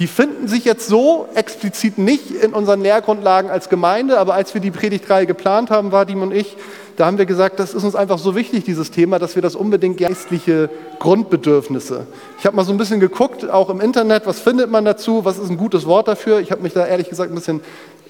[0.00, 4.60] Die finden sich jetzt so explizit nicht in unseren Lehrgrundlagen als Gemeinde, aber als wir
[4.60, 6.56] die Predigtreihe geplant haben, Vadim und ich,
[6.96, 9.56] da haben wir gesagt, das ist uns einfach so wichtig, dieses Thema, dass wir das
[9.56, 12.06] unbedingt geistliche Grundbedürfnisse.
[12.38, 15.36] Ich habe mal so ein bisschen geguckt, auch im Internet, was findet man dazu, was
[15.36, 16.38] ist ein gutes Wort dafür.
[16.38, 17.60] Ich habe mich da ehrlich gesagt ein bisschen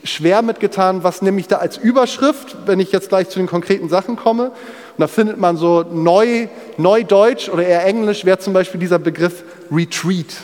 [0.05, 3.88] schwer mitgetan, was nehme ich da als Überschrift, wenn ich jetzt gleich zu den konkreten
[3.88, 4.48] Sachen komme.
[4.48, 9.42] Und da findet man so neu, Neudeutsch oder eher Englisch wäre zum Beispiel dieser Begriff
[9.72, 10.37] Retreat.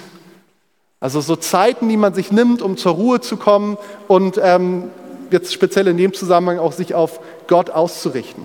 [1.05, 3.77] Also so Zeiten, die man sich nimmt, um zur Ruhe zu kommen
[4.09, 4.85] und ähm,
[5.31, 8.45] jetzt speziell in dem Zusammenhang auch sich auf Gott auszurichten.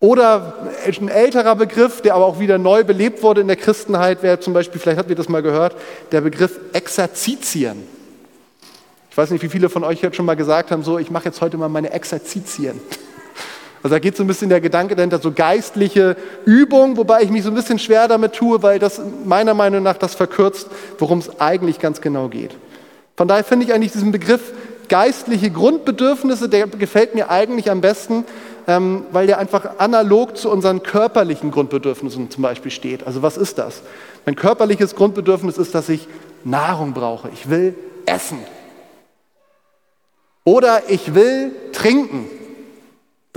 [0.00, 4.40] Oder ein älterer Begriff, der aber auch wieder neu belebt wurde in der Christenheit, wäre
[4.40, 5.76] zum Beispiel, vielleicht habt ihr das mal gehört,
[6.10, 7.84] der Begriff Exerzitien.
[9.08, 11.26] Ich weiß nicht, wie viele von euch jetzt schon mal gesagt haben, so, ich mache
[11.26, 12.80] jetzt heute mal meine Exerzitien.
[13.86, 17.44] Also da geht so ein bisschen der Gedanke dahinter, so geistliche Übung, wobei ich mich
[17.44, 20.66] so ein bisschen schwer damit tue, weil das meiner Meinung nach das verkürzt,
[20.98, 22.50] worum es eigentlich ganz genau geht.
[23.16, 24.40] Von daher finde ich eigentlich diesen Begriff
[24.88, 28.24] geistliche Grundbedürfnisse, der gefällt mir eigentlich am besten,
[28.66, 33.06] ähm, weil der einfach analog zu unseren körperlichen Grundbedürfnissen zum Beispiel steht.
[33.06, 33.82] Also was ist das?
[34.24, 36.08] Mein körperliches Grundbedürfnis ist, dass ich
[36.42, 37.28] Nahrung brauche.
[37.32, 38.38] Ich will essen.
[40.42, 42.26] Oder ich will trinken.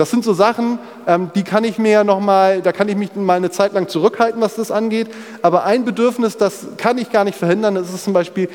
[0.00, 2.96] Das sind so Sachen, ähm, die kann ich mir ja noch mal, da kann ich
[2.96, 5.08] mich mal eine Zeit lang zurückhalten, was das angeht.
[5.42, 8.48] Aber ein Bedürfnis, das kann ich gar nicht verhindern, das ist zum Beispiel,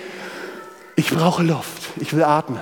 [0.96, 2.62] ich brauche Luft, ich will atmen.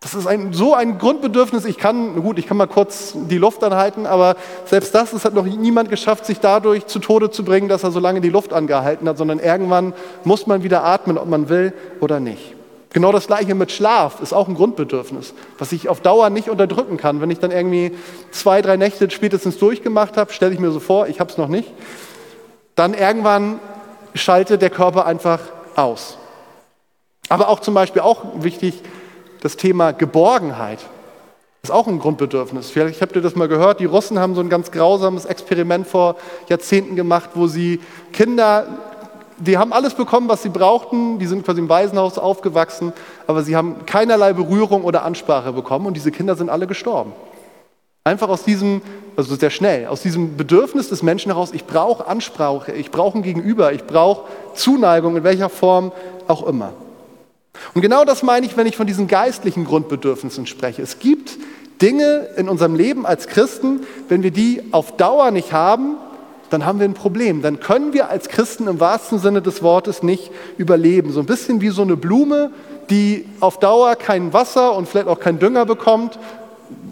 [0.00, 1.66] Das ist ein, so ein Grundbedürfnis.
[1.66, 5.34] Ich kann, gut, ich kann mal kurz die Luft anhalten, aber selbst das, es hat
[5.34, 8.54] noch niemand geschafft, sich dadurch zu Tode zu bringen, dass er so lange die Luft
[8.54, 9.92] angehalten hat, sondern irgendwann
[10.24, 12.54] muss man wieder atmen, ob man will oder nicht.
[12.94, 16.96] Genau das gleiche mit Schlaf ist auch ein Grundbedürfnis, was ich auf Dauer nicht unterdrücken
[16.96, 17.20] kann.
[17.20, 17.90] Wenn ich dann irgendwie
[18.30, 21.48] zwei, drei Nächte spätestens durchgemacht habe, stelle ich mir so vor, ich habe es noch
[21.48, 21.72] nicht,
[22.76, 23.58] dann irgendwann
[24.14, 25.40] schaltet der Körper einfach
[25.74, 26.18] aus.
[27.28, 28.80] Aber auch zum Beispiel auch wichtig,
[29.40, 30.78] das Thema Geborgenheit
[31.64, 32.70] ist auch ein Grundbedürfnis.
[32.70, 36.14] Vielleicht habt ihr das mal gehört, die Russen haben so ein ganz grausames Experiment vor
[36.48, 37.80] Jahrzehnten gemacht, wo sie
[38.12, 38.68] Kinder
[39.38, 41.18] die haben alles bekommen, was sie brauchten.
[41.18, 42.92] Die sind quasi im Waisenhaus aufgewachsen,
[43.26, 47.12] aber sie haben keinerlei Berührung oder Ansprache bekommen und diese Kinder sind alle gestorben.
[48.04, 48.82] Einfach aus diesem,
[49.16, 53.22] also sehr schnell, aus diesem Bedürfnis des Menschen heraus, ich brauche Ansprache, ich brauche ein
[53.22, 55.90] Gegenüber, ich brauche Zuneigung, in welcher Form
[56.28, 56.74] auch immer.
[57.72, 60.82] Und genau das meine ich, wenn ich von diesen geistlichen Grundbedürfnissen spreche.
[60.82, 61.38] Es gibt
[61.80, 65.96] Dinge in unserem Leben als Christen, wenn wir die auf Dauer nicht haben,
[66.54, 67.42] dann haben wir ein Problem.
[67.42, 71.10] Dann können wir als Christen im wahrsten Sinne des Wortes nicht überleben.
[71.10, 72.52] So ein bisschen wie so eine Blume,
[72.90, 76.16] die auf Dauer kein Wasser und vielleicht auch kein Dünger bekommt.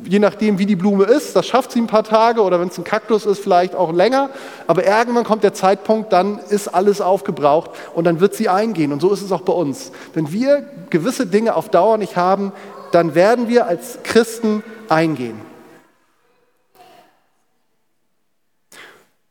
[0.05, 2.77] Je nachdem, wie die Blume ist, das schafft sie ein paar Tage oder wenn es
[2.77, 4.31] ein Kaktus ist, vielleicht auch länger.
[4.67, 8.93] Aber irgendwann kommt der Zeitpunkt, dann ist alles aufgebraucht und dann wird sie eingehen.
[8.93, 9.93] Und so ist es auch bei uns.
[10.13, 12.51] Wenn wir gewisse Dinge auf Dauer nicht haben,
[12.91, 15.52] dann werden wir als Christen eingehen.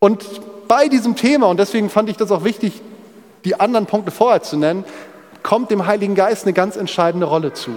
[0.04, 0.26] Und
[0.68, 2.82] bei diesem Thema, und deswegen fand ich das auch wichtig,
[3.46, 4.84] die anderen Punkte vorher zu nennen,
[5.44, 7.70] kommt dem Heiligen Geist eine ganz entscheidende Rolle zu.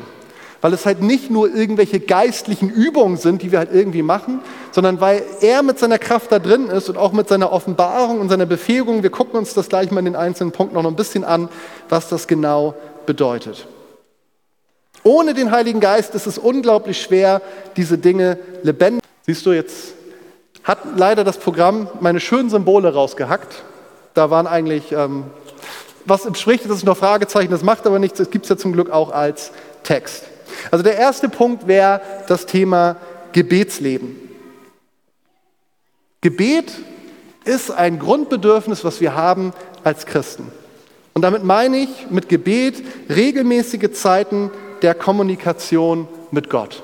[0.62, 4.40] Weil es halt nicht nur irgendwelche geistlichen Übungen sind, die wir halt irgendwie machen,
[4.72, 8.30] sondern weil er mit seiner Kraft da drin ist und auch mit seiner Offenbarung und
[8.30, 9.02] seiner Befähigung.
[9.02, 11.50] Wir gucken uns das gleich mal in den einzelnen Punkten noch ein bisschen an,
[11.90, 13.66] was das genau bedeutet.
[15.02, 17.42] Ohne den Heiligen Geist ist es unglaublich schwer,
[17.76, 19.02] diese Dinge lebendig.
[19.26, 19.92] Siehst du jetzt
[20.64, 23.62] hat leider das Programm meine schönen Symbole rausgehackt.
[24.14, 25.24] Da waren eigentlich ähm,
[26.07, 28.72] was entspricht, das ist noch Fragezeichen, das macht aber nichts, das gibt es ja zum
[28.72, 30.24] Glück auch als Text.
[30.70, 32.96] Also der erste Punkt wäre das Thema
[33.33, 34.16] Gebetsleben.
[36.20, 36.72] Gebet
[37.44, 40.50] ist ein Grundbedürfnis, was wir haben als Christen.
[41.12, 44.50] Und damit meine ich mit Gebet regelmäßige Zeiten
[44.83, 46.83] der Kommunikation mit Gott.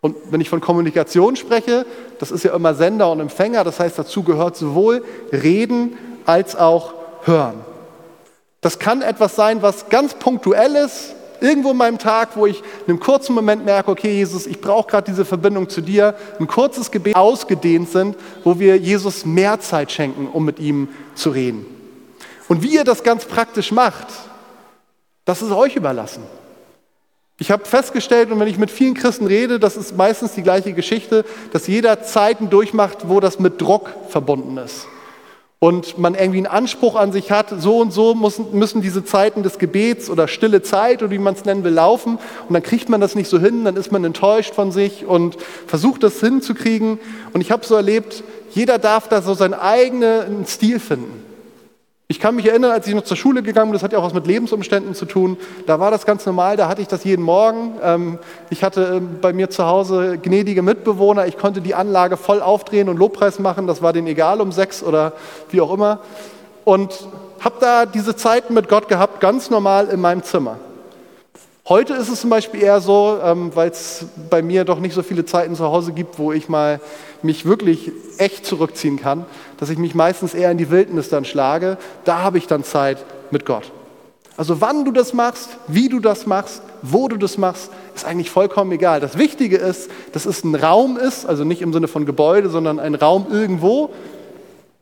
[0.00, 1.84] Und wenn ich von Kommunikation spreche,
[2.18, 6.94] das ist ja immer Sender und Empfänger, das heißt, dazu gehört sowohl Reden als auch
[7.24, 7.64] Hören.
[8.60, 12.92] Das kann etwas sein, was ganz punktuell ist, irgendwo in meinem Tag, wo ich in
[12.92, 16.90] einem kurzen Moment merke, okay, Jesus, ich brauche gerade diese Verbindung zu dir, ein kurzes
[16.90, 21.66] Gebet ausgedehnt sind, wo wir Jesus mehr Zeit schenken, um mit ihm zu reden.
[22.48, 24.06] Und wie ihr das ganz praktisch macht,
[25.24, 26.22] das ist euch überlassen.
[27.40, 30.72] Ich habe festgestellt, und wenn ich mit vielen Christen rede, das ist meistens die gleiche
[30.72, 34.88] Geschichte, dass jeder Zeiten durchmacht, wo das mit Druck verbunden ist.
[35.60, 39.44] Und man irgendwie einen Anspruch an sich hat, so und so müssen, müssen diese Zeiten
[39.44, 42.18] des Gebets oder stille Zeit oder wie man es nennen will, laufen.
[42.48, 45.36] Und dann kriegt man das nicht so hin, dann ist man enttäuscht von sich und
[45.66, 46.98] versucht das hinzukriegen.
[47.32, 51.27] Und ich habe so erlebt, jeder darf da so seinen eigenen Stil finden.
[52.10, 54.02] Ich kann mich erinnern, als ich noch zur Schule gegangen bin, das hat ja auch
[54.02, 57.22] was mit Lebensumständen zu tun, da war das ganz normal, da hatte ich das jeden
[57.22, 57.74] Morgen.
[57.82, 58.18] Ähm,
[58.48, 62.88] ich hatte ähm, bei mir zu Hause gnädige Mitbewohner, ich konnte die Anlage voll aufdrehen
[62.88, 65.12] und Lobpreis machen, das war denen egal um sechs oder
[65.50, 66.00] wie auch immer.
[66.64, 67.06] Und
[67.40, 70.56] habe da diese Zeiten mit Gott gehabt, ganz normal in meinem Zimmer.
[71.68, 75.02] Heute ist es zum Beispiel eher so, ähm, weil es bei mir doch nicht so
[75.02, 76.80] viele Zeiten zu Hause gibt, wo ich mal
[77.22, 79.26] mich wirklich echt zurückziehen kann,
[79.58, 81.78] dass ich mich meistens eher in die Wildnis dann schlage.
[82.04, 83.72] Da habe ich dann Zeit mit Gott.
[84.36, 88.30] Also wann du das machst, wie du das machst, wo du das machst, ist eigentlich
[88.30, 89.00] vollkommen egal.
[89.00, 92.78] Das Wichtige ist, dass es ein Raum ist, also nicht im Sinne von Gebäude, sondern
[92.78, 93.90] ein Raum irgendwo,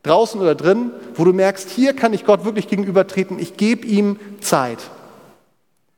[0.02, 4.18] draußen oder drin, wo du merkst, hier kann ich Gott wirklich gegenübertreten, ich gebe ihm
[4.42, 4.78] Zeit.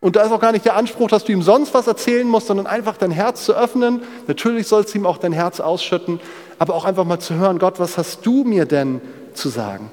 [0.00, 2.46] Und da ist auch gar nicht der Anspruch, dass du ihm sonst was erzählen musst,
[2.46, 4.02] sondern einfach dein Herz zu öffnen.
[4.28, 6.20] Natürlich sollst du ihm auch dein Herz ausschütten,
[6.58, 9.00] aber auch einfach mal zu hören, Gott, was hast du mir denn
[9.34, 9.90] zu sagen?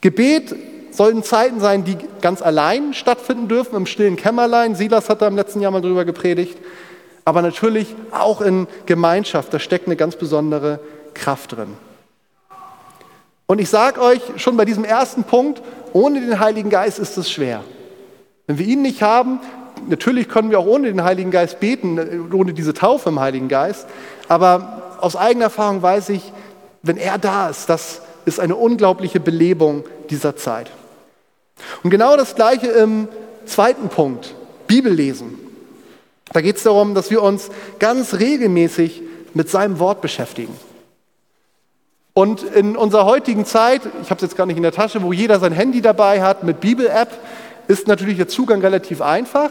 [0.00, 0.54] Gebet
[0.92, 4.74] sollen Zeiten sein, die ganz allein stattfinden dürfen, im stillen Kämmerlein.
[4.74, 6.56] Silas hat da im letzten Jahr mal drüber gepredigt.
[7.26, 10.80] Aber natürlich auch in Gemeinschaft, da steckt eine ganz besondere
[11.12, 11.74] Kraft drin.
[13.46, 15.60] Und ich sage euch schon bei diesem ersten Punkt,
[15.92, 17.62] ohne den Heiligen Geist ist es schwer.
[18.46, 19.40] Wenn wir ihn nicht haben,
[19.88, 23.86] natürlich können wir auch ohne den Heiligen Geist beten, ohne diese Taufe im Heiligen Geist,
[24.28, 26.32] aber aus eigener Erfahrung weiß ich,
[26.82, 30.70] wenn er da ist, das ist eine unglaubliche Belebung dieser Zeit.
[31.82, 33.08] Und genau das gleiche im
[33.44, 34.34] zweiten Punkt,
[34.66, 35.38] Bibellesen.
[36.32, 39.02] Da geht es darum, dass wir uns ganz regelmäßig
[39.34, 40.54] mit seinem Wort beschäftigen.
[42.14, 45.12] Und in unserer heutigen Zeit, ich habe es jetzt gar nicht in der Tasche, wo
[45.12, 47.10] jeder sein Handy dabei hat mit Bibel-App,
[47.68, 49.50] ist natürlich der Zugang relativ einfach,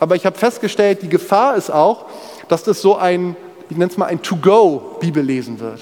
[0.00, 2.06] aber ich habe festgestellt, die Gefahr ist auch,
[2.48, 3.36] dass das so ein,
[3.70, 5.80] ich nenne es mal ein To-Go-Bibellesen wird.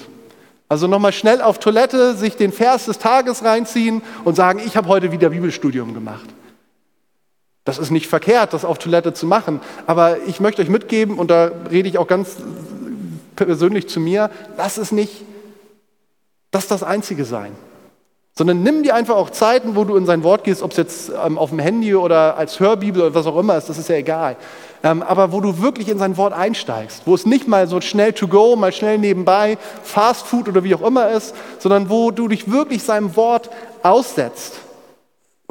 [0.69, 4.87] Also nochmal schnell auf Toilette, sich den Vers des Tages reinziehen und sagen, ich habe
[4.87, 6.29] heute wieder Bibelstudium gemacht.
[7.63, 11.29] Das ist nicht verkehrt, das auf Toilette zu machen, aber ich möchte euch mitgeben, und
[11.29, 12.37] da rede ich auch ganz
[13.35, 15.23] persönlich zu mir, lass es nicht
[16.51, 17.55] das das Einzige sein.
[18.33, 21.11] Sondern nimm dir einfach auch Zeiten, wo du in sein Wort gehst, ob es jetzt
[21.25, 23.95] ähm, auf dem Handy oder als Hörbibel oder was auch immer ist, das ist ja
[23.95, 24.37] egal.
[24.83, 28.13] Ähm, aber wo du wirklich in sein Wort einsteigst, wo es nicht mal so schnell
[28.13, 32.29] to go, mal schnell nebenbei, Fast Food oder wie auch immer ist, sondern wo du
[32.29, 33.49] dich wirklich seinem Wort
[33.83, 34.61] aussetzt.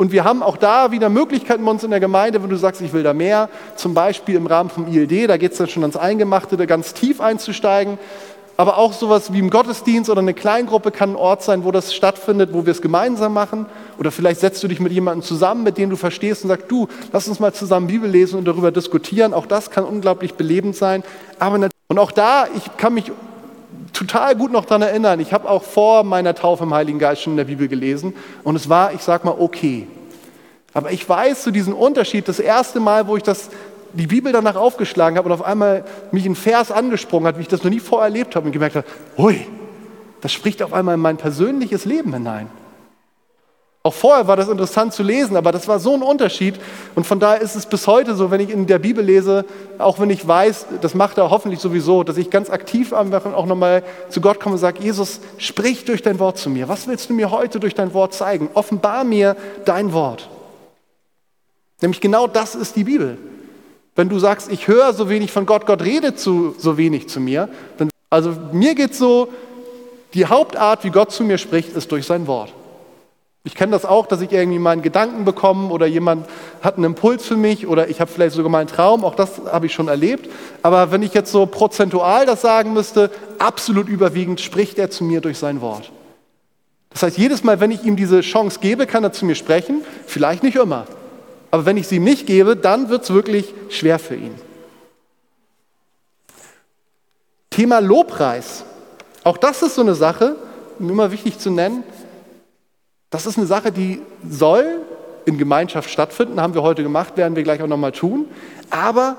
[0.01, 2.81] Und wir haben auch da wieder Möglichkeiten bei uns in der Gemeinde, wenn du sagst,
[2.81, 5.83] ich will da mehr, zum Beispiel im Rahmen vom ILD, da geht es dann schon
[5.83, 7.99] ans Eingemachte, da ganz tief einzusteigen.
[8.61, 11.95] Aber auch sowas wie im Gottesdienst oder eine Kleingruppe kann ein Ort sein, wo das
[11.95, 13.65] stattfindet, wo wir es gemeinsam machen.
[13.99, 16.87] Oder vielleicht setzt du dich mit jemandem zusammen, mit dem du verstehst und sagst, du,
[17.11, 19.33] lass uns mal zusammen Bibel lesen und darüber diskutieren.
[19.33, 21.03] Auch das kann unglaublich belebend sein.
[21.39, 23.11] Aber und auch da, ich kann mich
[23.95, 25.21] total gut noch daran erinnern.
[25.21, 28.13] Ich habe auch vor meiner Taufe im Heiligen Geist schon in der Bibel gelesen
[28.45, 29.87] und es war, ich sag mal, okay.
[30.75, 32.29] Aber ich weiß so diesen Unterschied.
[32.29, 33.49] Das erste Mal, wo ich das
[33.93, 37.49] die Bibel danach aufgeschlagen habe und auf einmal mich ein Vers angesprungen hat, wie ich
[37.49, 39.47] das noch nie vorher erlebt habe und gemerkt habe, hui,
[40.21, 42.51] das spricht auf einmal in mein persönliches Leben hinein.
[43.83, 46.61] Auch vorher war das interessant zu lesen, aber das war so ein Unterschied.
[46.95, 49.47] Und von daher ist es bis heute so, wenn ich in der Bibel lese,
[49.79, 53.83] auch wenn ich weiß, das macht er hoffentlich sowieso, dass ich ganz aktiv auch nochmal
[54.11, 56.69] zu Gott komme und sage, Jesus, sprich durch dein Wort zu mir.
[56.69, 58.51] Was willst du mir heute durch dein Wort zeigen?
[58.53, 60.29] Offenbar mir dein Wort.
[61.81, 63.17] Nämlich genau das ist die Bibel.
[64.01, 67.21] Wenn du sagst, ich höre so wenig von Gott, Gott redet zu, so wenig zu
[67.21, 69.29] mir, dann, also mir geht so,
[70.15, 72.51] die Hauptart, wie Gott zu mir spricht, ist durch sein Wort.
[73.45, 76.27] Ich kenne das auch, dass ich irgendwie meinen Gedanken bekomme oder jemand
[76.63, 79.33] hat einen Impuls für mich oder ich habe vielleicht sogar mal einen Traum, auch das
[79.53, 80.31] habe ich schon erlebt.
[80.63, 85.21] Aber wenn ich jetzt so prozentual das sagen müsste, absolut überwiegend spricht er zu mir
[85.21, 85.93] durch sein Wort.
[86.89, 89.83] Das heißt, jedes Mal, wenn ich ihm diese Chance gebe, kann er zu mir sprechen,
[90.07, 90.87] vielleicht nicht immer.
[91.51, 94.35] Aber wenn ich sie ihm nicht gebe, dann wird es wirklich schwer für ihn.
[97.51, 98.65] Thema Lobpreis.
[99.25, 100.37] Auch das ist so eine Sache,
[100.79, 101.83] immer wichtig zu nennen.
[103.11, 104.81] Das ist eine Sache, die soll
[105.27, 108.27] in Gemeinschaft stattfinden, haben wir heute gemacht, werden wir gleich auch nochmal tun.
[108.71, 109.17] Aber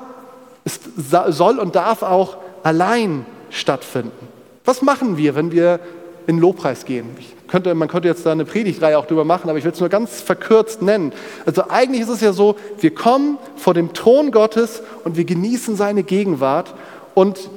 [0.63, 0.79] es
[1.27, 4.27] soll und darf auch allein stattfinden.
[4.63, 5.79] Was machen wir, wenn wir
[6.27, 7.05] in Lobpreis gehen?
[7.47, 9.89] Könnte, man könnte jetzt da eine Predigtreihe auch drüber machen, aber ich will es nur
[9.89, 11.11] ganz verkürzt nennen.
[11.45, 15.75] Also eigentlich ist es ja so, wir kommen vor dem Thron Gottes und wir genießen
[15.75, 16.73] seine Gegenwart
[17.13, 17.49] und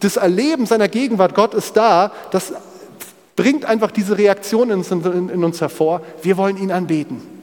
[0.00, 2.52] das Erleben seiner Gegenwart, Gott ist da, das
[3.36, 6.02] bringt einfach diese Reaktion in, uns hervor.
[6.22, 7.39] Wir wollen ihn anbeten.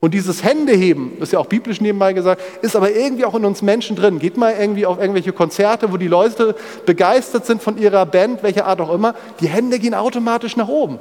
[0.00, 3.44] Und dieses Händeheben, das ist ja auch biblisch nebenbei gesagt, ist aber irgendwie auch in
[3.44, 4.20] uns Menschen drin.
[4.20, 6.54] Geht mal irgendwie auf irgendwelche Konzerte, wo die Leute
[6.86, 11.00] begeistert sind von ihrer Band, welcher Art auch immer, die Hände gehen automatisch nach oben.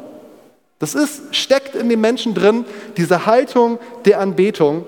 [0.79, 2.65] Das ist, steckt in den Menschen drin,
[2.97, 4.85] diese Haltung der Anbetung.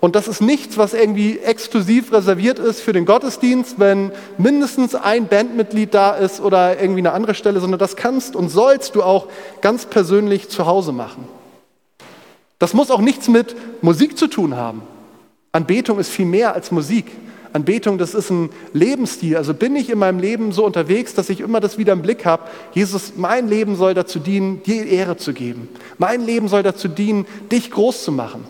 [0.00, 5.26] Und das ist nichts, was irgendwie exklusiv reserviert ist für den Gottesdienst, wenn mindestens ein
[5.26, 9.26] Bandmitglied da ist oder irgendwie eine andere Stelle, sondern das kannst und sollst du auch
[9.62, 11.37] ganz persönlich zu Hause machen.
[12.58, 14.82] Das muss auch nichts mit Musik zu tun haben.
[15.52, 17.06] Anbetung ist viel mehr als Musik.
[17.52, 19.36] Anbetung, das ist ein Lebensstil.
[19.36, 22.26] Also bin ich in meinem Leben so unterwegs, dass ich immer das wieder im Blick
[22.26, 22.44] habe.
[22.72, 25.68] Jesus, mein Leben soll dazu dienen, dir Ehre zu geben.
[25.96, 28.44] Mein Leben soll dazu dienen, dich groß zu machen.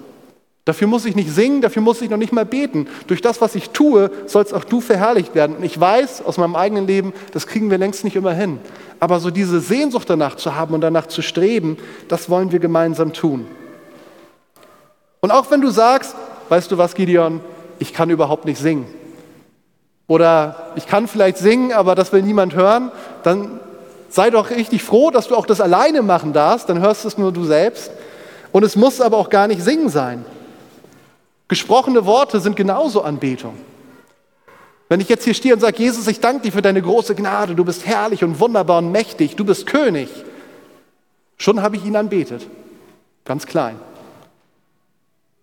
[0.65, 2.89] Dafür muss ich nicht singen, dafür muss ich noch nicht mal beten.
[3.07, 5.57] Durch das, was ich tue, sollst auch du verherrlicht werden.
[5.57, 8.59] Und ich weiß aus meinem eigenen Leben, das kriegen wir längst nicht immer hin.
[9.01, 13.15] Aber so diese Sehnsucht danach zu haben und danach zu streben, das wollen wir gemeinsam
[13.15, 13.47] tun.
[15.21, 16.15] Und auch wenn du sagst,
[16.49, 17.41] weißt du was, Gideon,
[17.79, 18.87] ich kann überhaupt nicht singen.
[20.07, 22.91] Oder ich kann vielleicht singen, aber das will niemand hören,
[23.23, 23.61] dann
[24.09, 27.33] sei doch richtig froh, dass du auch das alleine machen darfst, dann hörst es nur
[27.33, 27.91] du selbst.
[28.53, 30.25] Und es muss aber auch gar nicht singen sein.
[31.49, 33.55] Gesprochene Worte sind genauso Anbetung.
[34.89, 37.55] Wenn ich jetzt hier stehe und sage, Jesus, ich danke dir für deine große Gnade,
[37.55, 40.09] du bist herrlich und wunderbar und mächtig, du bist König,
[41.37, 42.47] schon habe ich ihn anbetet.
[43.27, 43.77] Ganz klein.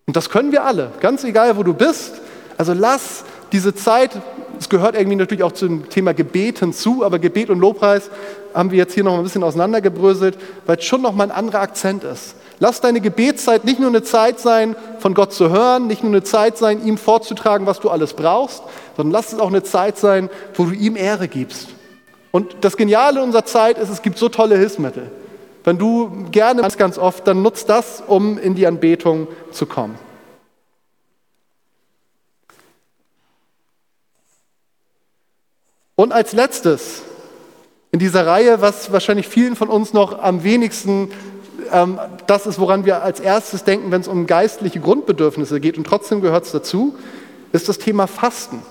[0.06, 2.14] Und das können wir alle, ganz egal, wo du bist.
[2.56, 4.12] Also lass diese Zeit,
[4.58, 8.08] es gehört irgendwie natürlich auch zum Thema Gebeten zu, aber Gebet und Lobpreis
[8.54, 11.60] haben wir jetzt hier noch ein bisschen auseinandergebröselt, weil es schon noch mal ein anderer
[11.60, 12.36] Akzent ist.
[12.60, 16.22] Lass deine Gebetszeit nicht nur eine Zeit sein, von Gott zu hören, nicht nur eine
[16.22, 18.62] Zeit sein, ihm vorzutragen, was du alles brauchst,
[18.96, 21.68] sondern lass es auch eine Zeit sein, wo du ihm Ehre gibst.
[22.30, 25.10] Und das Geniale unserer Zeit ist, es gibt so tolle Hilfsmittel.
[25.66, 29.98] Wenn du gerne ganz, ganz oft, dann nutzt das, um in die Anbetung zu kommen.
[35.96, 37.02] Und als letztes
[37.90, 41.10] in dieser Reihe, was wahrscheinlich vielen von uns noch am wenigsten
[41.72, 41.98] ähm,
[42.28, 46.20] das ist, woran wir als erstes denken, wenn es um geistliche Grundbedürfnisse geht, und trotzdem
[46.20, 46.94] gehört es dazu,
[47.50, 48.62] ist das Thema Fasten.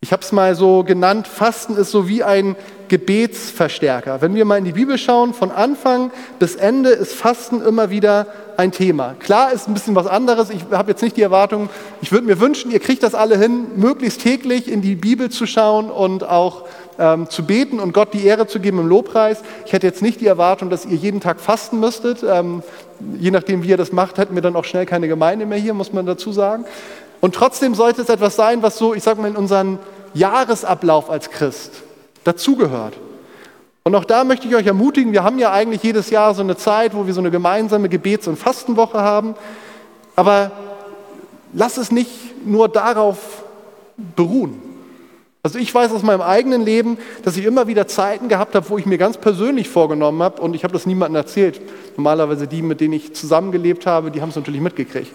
[0.00, 2.54] Ich habe es mal so genannt, Fasten ist so wie ein
[2.86, 4.22] Gebetsverstärker.
[4.22, 8.28] Wenn wir mal in die Bibel schauen, von Anfang bis Ende ist Fasten immer wieder
[8.56, 9.16] ein Thema.
[9.18, 10.50] Klar ist ein bisschen was anderes.
[10.50, 11.68] Ich habe jetzt nicht die Erwartung,
[12.00, 15.46] ich würde mir wünschen, ihr kriegt das alle hin, möglichst täglich in die Bibel zu
[15.46, 16.64] schauen und auch
[17.00, 19.42] ähm, zu beten und Gott die Ehre zu geben im Lobpreis.
[19.66, 22.24] Ich hätte jetzt nicht die Erwartung, dass ihr jeden Tag fasten müsstet.
[22.28, 22.62] Ähm,
[23.18, 25.74] je nachdem, wie ihr das macht, hätten wir dann auch schnell keine Gemeinde mehr hier,
[25.74, 26.64] muss man dazu sagen.
[27.20, 29.78] Und trotzdem sollte es etwas sein, was so, ich sage mal, in unseren
[30.14, 31.82] Jahresablauf als Christ
[32.24, 32.94] dazugehört.
[33.84, 36.56] Und auch da möchte ich euch ermutigen, wir haben ja eigentlich jedes Jahr so eine
[36.56, 39.34] Zeit, wo wir so eine gemeinsame Gebets- und Fastenwoche haben.
[40.14, 40.50] Aber
[41.54, 43.44] lass es nicht nur darauf
[44.14, 44.60] beruhen.
[45.42, 48.76] Also ich weiß aus meinem eigenen Leben, dass ich immer wieder Zeiten gehabt habe, wo
[48.76, 51.60] ich mir ganz persönlich vorgenommen habe, und ich habe das niemandem erzählt.
[51.96, 55.12] Normalerweise die, mit denen ich zusammengelebt habe, die haben es natürlich mitgekriegt.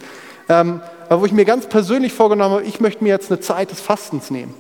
[0.50, 3.82] Ähm, wo ich mir ganz persönlich vorgenommen habe, ich möchte mir jetzt eine Zeit des
[3.82, 4.54] Fastens nehmen.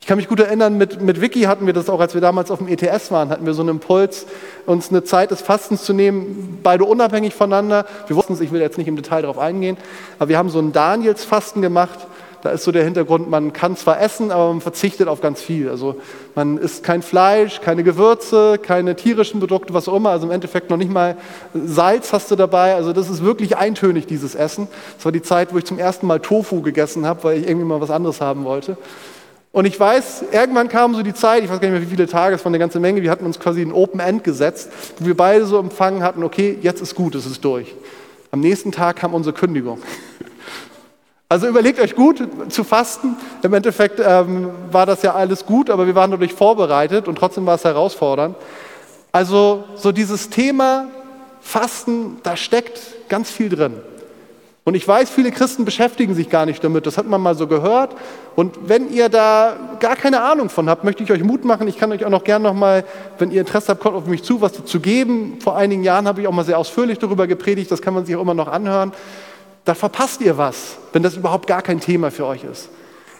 [0.00, 2.52] Ich kann mich gut erinnern, mit, mit Vicky hatten wir das auch, als wir damals
[2.52, 4.26] auf dem ETS waren, hatten wir so einen Impuls,
[4.64, 7.86] uns eine Zeit des Fastens zu nehmen, beide unabhängig voneinander.
[8.06, 9.76] Wir wussten es, ich will jetzt nicht im Detail darauf eingehen,
[10.18, 12.06] aber wir haben so ein Daniels-Fasten gemacht
[12.42, 15.68] da ist so der Hintergrund, man kann zwar essen, aber man verzichtet auf ganz viel.
[15.68, 15.96] Also
[16.34, 20.10] man isst kein Fleisch, keine Gewürze, keine tierischen Produkte, was auch immer.
[20.10, 21.16] Also im Endeffekt noch nicht mal
[21.54, 22.74] Salz hast du dabei.
[22.74, 24.68] Also das ist wirklich eintönig, dieses Essen.
[24.96, 27.66] Das war die Zeit, wo ich zum ersten Mal Tofu gegessen habe, weil ich irgendwie
[27.66, 28.76] mal was anderes haben wollte.
[29.56, 32.06] Und ich weiß, irgendwann kam so die Zeit, ich weiß gar nicht mehr wie viele
[32.06, 35.06] Tage, es war eine ganze Menge, wir hatten uns quasi ein Open End gesetzt, wo
[35.06, 37.74] wir beide so empfangen hatten, okay, jetzt ist gut, es ist durch.
[38.32, 39.78] Am nächsten Tag kam unsere Kündigung.
[41.28, 43.16] Also überlegt euch gut zu fasten.
[43.42, 47.46] Im Endeffekt ähm, war das ja alles gut, aber wir waren dadurch vorbereitet und trotzdem
[47.46, 48.36] war es herausfordernd.
[49.10, 50.86] Also so dieses Thema
[51.40, 53.74] Fasten, da steckt ganz viel drin.
[54.62, 56.86] Und ich weiß, viele Christen beschäftigen sich gar nicht damit.
[56.86, 57.96] Das hat man mal so gehört.
[58.34, 61.66] Und wenn ihr da gar keine Ahnung von habt, möchte ich euch Mut machen.
[61.66, 62.84] Ich kann euch auch noch gerne noch mal,
[63.18, 65.38] wenn ihr Interesse habt, kommt auf mich zu, was dazu geben.
[65.40, 67.70] Vor einigen Jahren habe ich auch mal sehr ausführlich darüber gepredigt.
[67.70, 68.92] Das kann man sich auch immer noch anhören.
[69.66, 72.70] Da verpasst ihr was, wenn das überhaupt gar kein Thema für euch ist.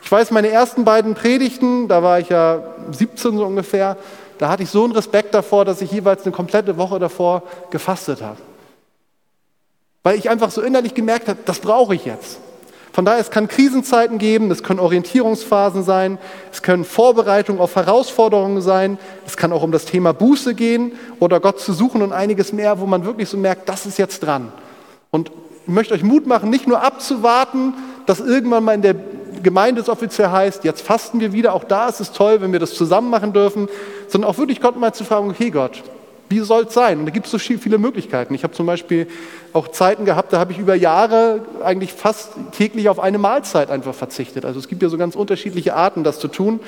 [0.03, 3.99] Ich weiß, meine ersten beiden Predigten, da war ich ja 17 so ungefähr,
[4.39, 8.23] da hatte ich so einen Respekt davor, dass ich jeweils eine komplette Woche davor gefastet
[8.23, 8.39] habe
[10.07, 12.39] weil ich einfach so innerlich gemerkt habe, das brauche ich jetzt.
[12.93, 16.19] Von daher, es kann Krisenzeiten geben, es können Orientierungsphasen sein,
[16.53, 21.41] es können Vorbereitungen auf Herausforderungen sein, es kann auch um das Thema Buße gehen oder
[21.41, 24.53] Gott zu suchen und einiges mehr, wo man wirklich so merkt, das ist jetzt dran.
[25.11, 25.33] Und
[25.67, 27.75] ich möchte euch Mut machen, nicht nur abzuwarten,
[28.07, 28.95] dass irgendwann mal in der
[29.43, 32.61] Gemeinde es offiziell heißt, jetzt fasten wir wieder, auch da ist es toll, wenn wir
[32.61, 33.69] das zusammen machen dürfen,
[34.07, 35.83] sondern auch wirklich Gott mal zu fragen, okay Gott,
[36.29, 37.01] wie soll es sein?
[37.01, 38.33] Und da gibt es so viele Möglichkeiten.
[38.35, 39.09] Ich habe zum Beispiel
[39.53, 43.95] auch Zeiten gehabt, da habe ich über Jahre eigentlich fast täglich auf eine Mahlzeit einfach
[43.95, 44.45] verzichtet.
[44.45, 46.61] Also es gibt ja so ganz unterschiedliche Arten, das zu tun.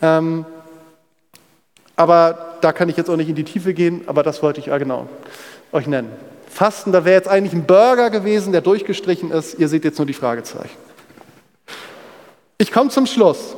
[0.00, 0.46] Ähm,
[1.96, 4.66] aber da kann ich jetzt auch nicht in die Tiefe gehen, aber das wollte ich
[4.66, 5.06] ja genau
[5.72, 6.10] euch nennen.
[6.50, 9.58] Fasten, da wäre jetzt eigentlich ein Burger gewesen, der durchgestrichen ist.
[9.58, 10.76] Ihr seht jetzt nur die Fragezeichen.
[12.58, 13.54] Ich komme zum Schluss.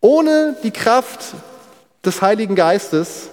[0.00, 1.34] Ohne die Kraft
[2.04, 3.28] des Heiligen Geistes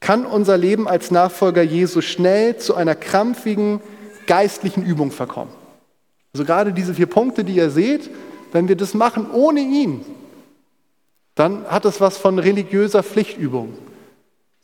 [0.00, 3.80] kann unser Leben als Nachfolger Jesu schnell zu einer krampfigen
[4.26, 5.52] geistlichen Übung verkommen.
[6.32, 8.10] Also gerade diese vier Punkte, die ihr seht,
[8.52, 10.04] wenn wir das machen ohne ihn,
[11.34, 13.74] dann hat es was von religiöser Pflichtübung.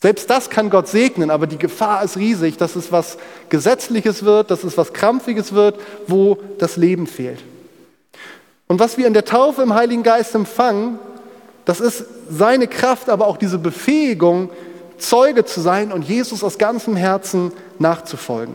[0.01, 3.19] Selbst das kann Gott segnen, aber die Gefahr ist riesig, dass es was
[3.49, 7.41] Gesetzliches wird, dass es was Krampfiges wird, wo das Leben fehlt.
[8.69, 10.99] Und was wir in der Taufe im Heiligen Geist empfangen,
[11.65, 14.51] das ist seine Kraft, aber auch diese Befähigung,
[14.99, 18.55] Zeuge zu sein und Jesus aus ganzem Herzen nachzufolgen.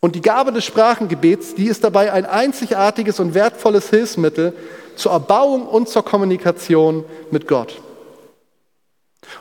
[0.00, 4.54] Und die Gabe des Sprachengebets, die ist dabei ein einzigartiges und wertvolles Hilfsmittel
[4.96, 7.80] zur Erbauung und zur Kommunikation mit Gott.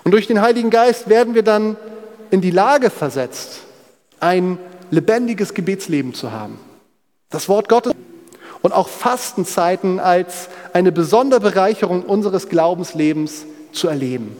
[0.03, 1.77] Und durch den Heiligen Geist werden wir dann
[2.31, 3.61] in die Lage versetzt,
[4.19, 4.57] ein
[4.91, 6.59] lebendiges Gebetsleben zu haben.
[7.29, 7.93] Das Wort Gottes
[8.61, 14.35] und auch Fastenzeiten als eine besondere Bereicherung unseres Glaubenslebens zu erleben.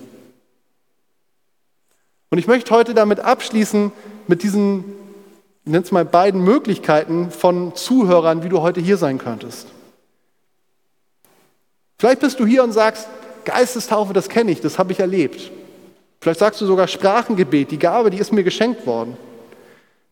[2.29, 3.91] Und ich möchte heute damit abschließen,
[4.27, 4.85] mit diesen,
[5.65, 9.67] es mal, beiden Möglichkeiten von Zuhörern, wie du heute hier sein könntest.
[11.97, 13.07] Vielleicht bist du hier und sagst,
[13.51, 15.51] Geistestaufe, das kenne ich, das habe ich erlebt.
[16.21, 19.17] Vielleicht sagst du sogar Sprachengebet, die Gabe, die ist mir geschenkt worden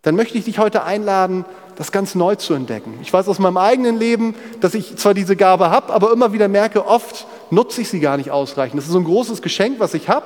[0.07, 1.43] dann möchte ich dich heute einladen,
[1.75, 2.97] das ganz neu zu entdecken.
[3.01, 6.47] Ich weiß aus meinem eigenen Leben, dass ich zwar diese Gabe habe, aber immer wieder
[6.47, 8.77] merke, oft nutze ich sie gar nicht ausreichend.
[8.77, 10.25] Das ist so ein großes Geschenk, was ich habe,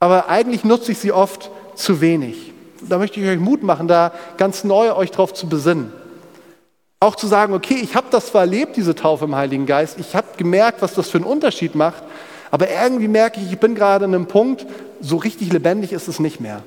[0.00, 2.54] aber eigentlich nutze ich sie oft zu wenig.
[2.80, 5.92] Da möchte ich euch Mut machen, da ganz neu euch drauf zu besinnen.
[7.00, 10.16] Auch zu sagen, okay, ich habe das zwar erlebt, diese Taufe im Heiligen Geist, ich
[10.16, 12.02] habe gemerkt, was das für einen Unterschied macht,
[12.50, 14.66] aber irgendwie merke ich, ich bin gerade an einem Punkt,
[15.00, 16.62] so richtig lebendig ist es nicht mehr.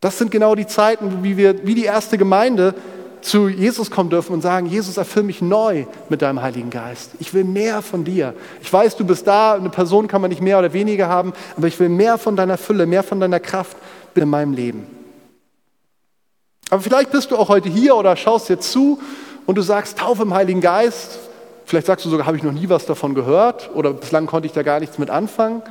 [0.00, 2.74] Das sind genau die Zeiten, wie wir, wie die erste Gemeinde
[3.22, 7.12] zu Jesus kommen dürfen und sagen, Jesus, erfüll mich neu mit deinem Heiligen Geist.
[7.20, 8.34] Ich will mehr von dir.
[8.60, 11.68] Ich weiß, du bist da, eine Person kann man nicht mehr oder weniger haben, aber
[11.68, 13.76] ich will mehr von deiner Fülle, mehr von deiner Kraft
[14.14, 14.86] in meinem Leben.
[16.68, 18.98] Aber vielleicht bist du auch heute hier oder schaust jetzt zu
[19.46, 21.18] und du sagst, Taufe im Heiligen Geist.
[21.64, 24.52] Vielleicht sagst du sogar, habe ich noch nie was davon gehört oder bislang konnte ich
[24.52, 25.62] da gar nichts mit anfangen.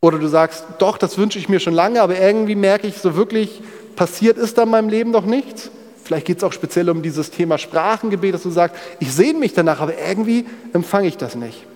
[0.00, 3.16] Oder du sagst, doch, das wünsche ich mir schon lange, aber irgendwie merke ich, so
[3.16, 3.60] wirklich
[3.96, 5.70] passiert ist da in meinem Leben doch nichts.
[6.04, 9.52] Vielleicht geht es auch speziell um dieses Thema Sprachengebet, dass du sagst, ich sehne mich
[9.52, 11.66] danach, aber irgendwie empfange ich das nicht.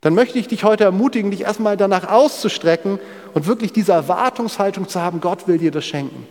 [0.00, 3.00] Dann möchte ich dich heute ermutigen, dich erstmal danach auszustrecken
[3.34, 6.26] und wirklich diese Erwartungshaltung zu haben, Gott will dir das schenken.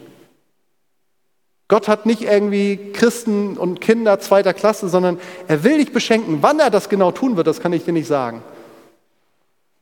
[1.68, 6.40] Gott hat nicht irgendwie Christen und Kinder zweiter Klasse, sondern er will dich beschenken.
[6.42, 8.44] Wann er das genau tun wird, das kann ich dir nicht sagen.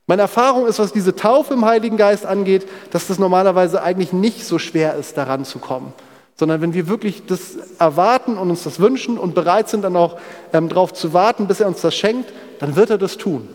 [0.08, 4.46] Meine Erfahrung ist, was diese Taufe im Heiligen Geist angeht, dass das normalerweise eigentlich nicht
[4.46, 5.94] so schwer ist, daran zu kommen.
[6.36, 10.20] Sondern wenn wir wirklich das erwarten und uns das wünschen und bereit sind, dann auch
[10.54, 13.48] ähm, darauf zu warten, bis er uns das schenkt, dann wird er das tun.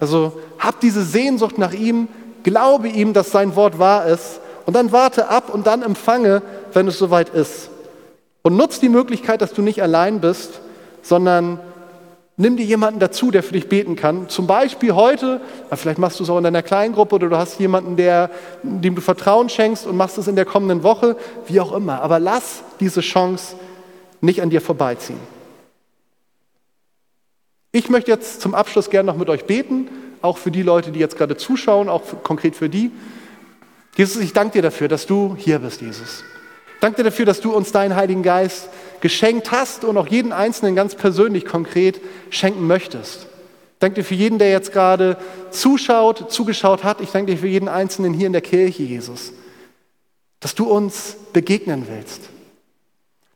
[0.00, 2.08] Also hab diese Sehnsucht nach ihm,
[2.42, 6.42] glaube ihm, dass sein Wort wahr ist und dann warte ab und dann empfange,
[6.72, 7.70] wenn es soweit ist.
[8.42, 10.60] Und nutz die Möglichkeit, dass du nicht allein bist,
[11.02, 11.60] sondern
[12.36, 14.28] nimm dir jemanden dazu, der für dich beten kann.
[14.28, 15.40] Zum Beispiel heute,
[15.72, 18.30] vielleicht machst du es auch in deiner Kleingruppe oder du hast jemanden, der,
[18.62, 22.02] dem du Vertrauen schenkst und machst es in der kommenden Woche, wie auch immer.
[22.02, 23.56] Aber lass diese Chance
[24.20, 25.18] nicht an dir vorbeiziehen.
[27.72, 29.88] Ich möchte jetzt zum Abschluss gerne noch mit euch beten,
[30.22, 32.90] auch für die Leute, die jetzt gerade zuschauen, auch konkret für die.
[33.96, 36.24] Jesus, ich danke dir dafür, dass du hier bist, Jesus.
[36.80, 38.68] Danke dir dafür, dass du uns deinen Heiligen Geist
[39.00, 43.26] geschenkt hast und auch jeden Einzelnen ganz persönlich, konkret schenken möchtest.
[43.78, 45.16] Danke dir für jeden, der jetzt gerade
[45.50, 47.00] zuschaut, zugeschaut hat.
[47.00, 49.32] Ich danke dir für jeden Einzelnen hier in der Kirche, Jesus,
[50.40, 52.22] dass du uns begegnen willst.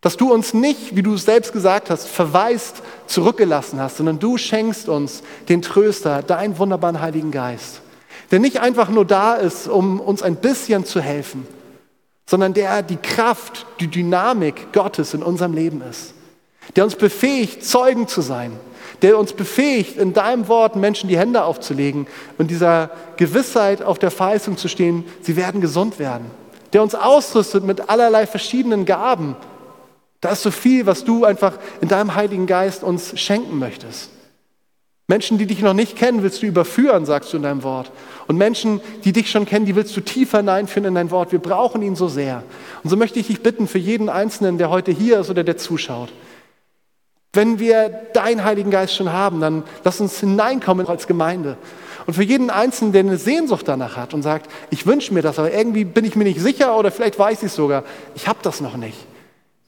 [0.00, 4.38] Dass du uns nicht, wie du es selbst gesagt hast, verwaist zurückgelassen hast, sondern du
[4.38, 7.80] schenkst uns den Tröster, deinen wunderbaren Heiligen Geist,
[8.30, 11.46] der nicht einfach nur da ist, um uns ein bisschen zu helfen,
[12.26, 16.14] sondern der die Kraft, die Dynamik Gottes in unserem Leben ist,
[16.76, 18.52] der uns befähigt, Zeugen zu sein,
[19.02, 22.06] der uns befähigt, in deinem Wort Menschen die Hände aufzulegen
[22.36, 26.26] und dieser Gewissheit auf der Verheißung zu stehen, sie werden gesund werden,
[26.72, 29.36] der uns ausrüstet mit allerlei verschiedenen Gaben.
[30.20, 34.10] Da ist so viel, was du einfach in deinem Heiligen Geist uns schenken möchtest.
[35.10, 37.90] Menschen, die dich noch nicht kennen, willst du überführen, sagst du in deinem Wort.
[38.26, 41.32] Und Menschen, die dich schon kennen, die willst du tiefer hineinführen in dein Wort.
[41.32, 42.42] Wir brauchen ihn so sehr.
[42.84, 45.56] Und so möchte ich dich bitten für jeden Einzelnen, der heute hier ist oder der
[45.56, 46.10] zuschaut.
[47.32, 51.56] Wenn wir deinen Heiligen Geist schon haben, dann lass uns hineinkommen als Gemeinde.
[52.06, 55.38] Und für jeden Einzelnen, der eine Sehnsucht danach hat und sagt, ich wünsche mir das,
[55.38, 57.82] aber irgendwie bin ich mir nicht sicher oder vielleicht weiß ich es sogar,
[58.14, 58.98] ich habe das noch nicht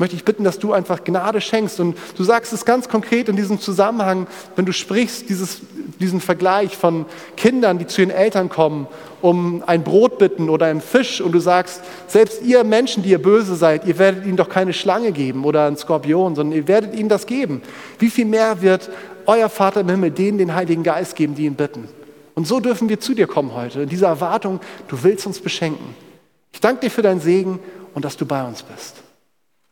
[0.01, 1.79] möchte ich bitten, dass du einfach Gnade schenkst.
[1.79, 4.27] Und du sagst es ganz konkret in diesem Zusammenhang,
[4.57, 5.61] wenn du sprichst, dieses,
[6.01, 7.05] diesen Vergleich von
[7.37, 8.89] Kindern, die zu ihren Eltern kommen,
[9.21, 11.21] um ein Brot bitten oder einen Fisch.
[11.21, 14.73] Und du sagst, selbst ihr Menschen, die ihr böse seid, ihr werdet ihnen doch keine
[14.73, 17.61] Schlange geben oder einen Skorpion, sondern ihr werdet ihnen das geben.
[17.99, 18.91] Wie viel mehr wird
[19.27, 21.87] euer Vater im Himmel denen den Heiligen Geist geben, die ihn bitten?
[22.35, 25.95] Und so dürfen wir zu dir kommen heute, in dieser Erwartung, du willst uns beschenken.
[26.53, 27.59] Ich danke dir für deinen Segen
[27.93, 29.00] und dass du bei uns bist.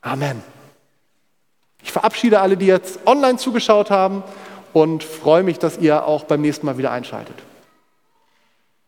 [0.00, 0.42] Amen.
[1.82, 4.22] Ich verabschiede alle, die jetzt online zugeschaut haben
[4.72, 7.36] und freue mich, dass ihr auch beim nächsten Mal wieder einschaltet.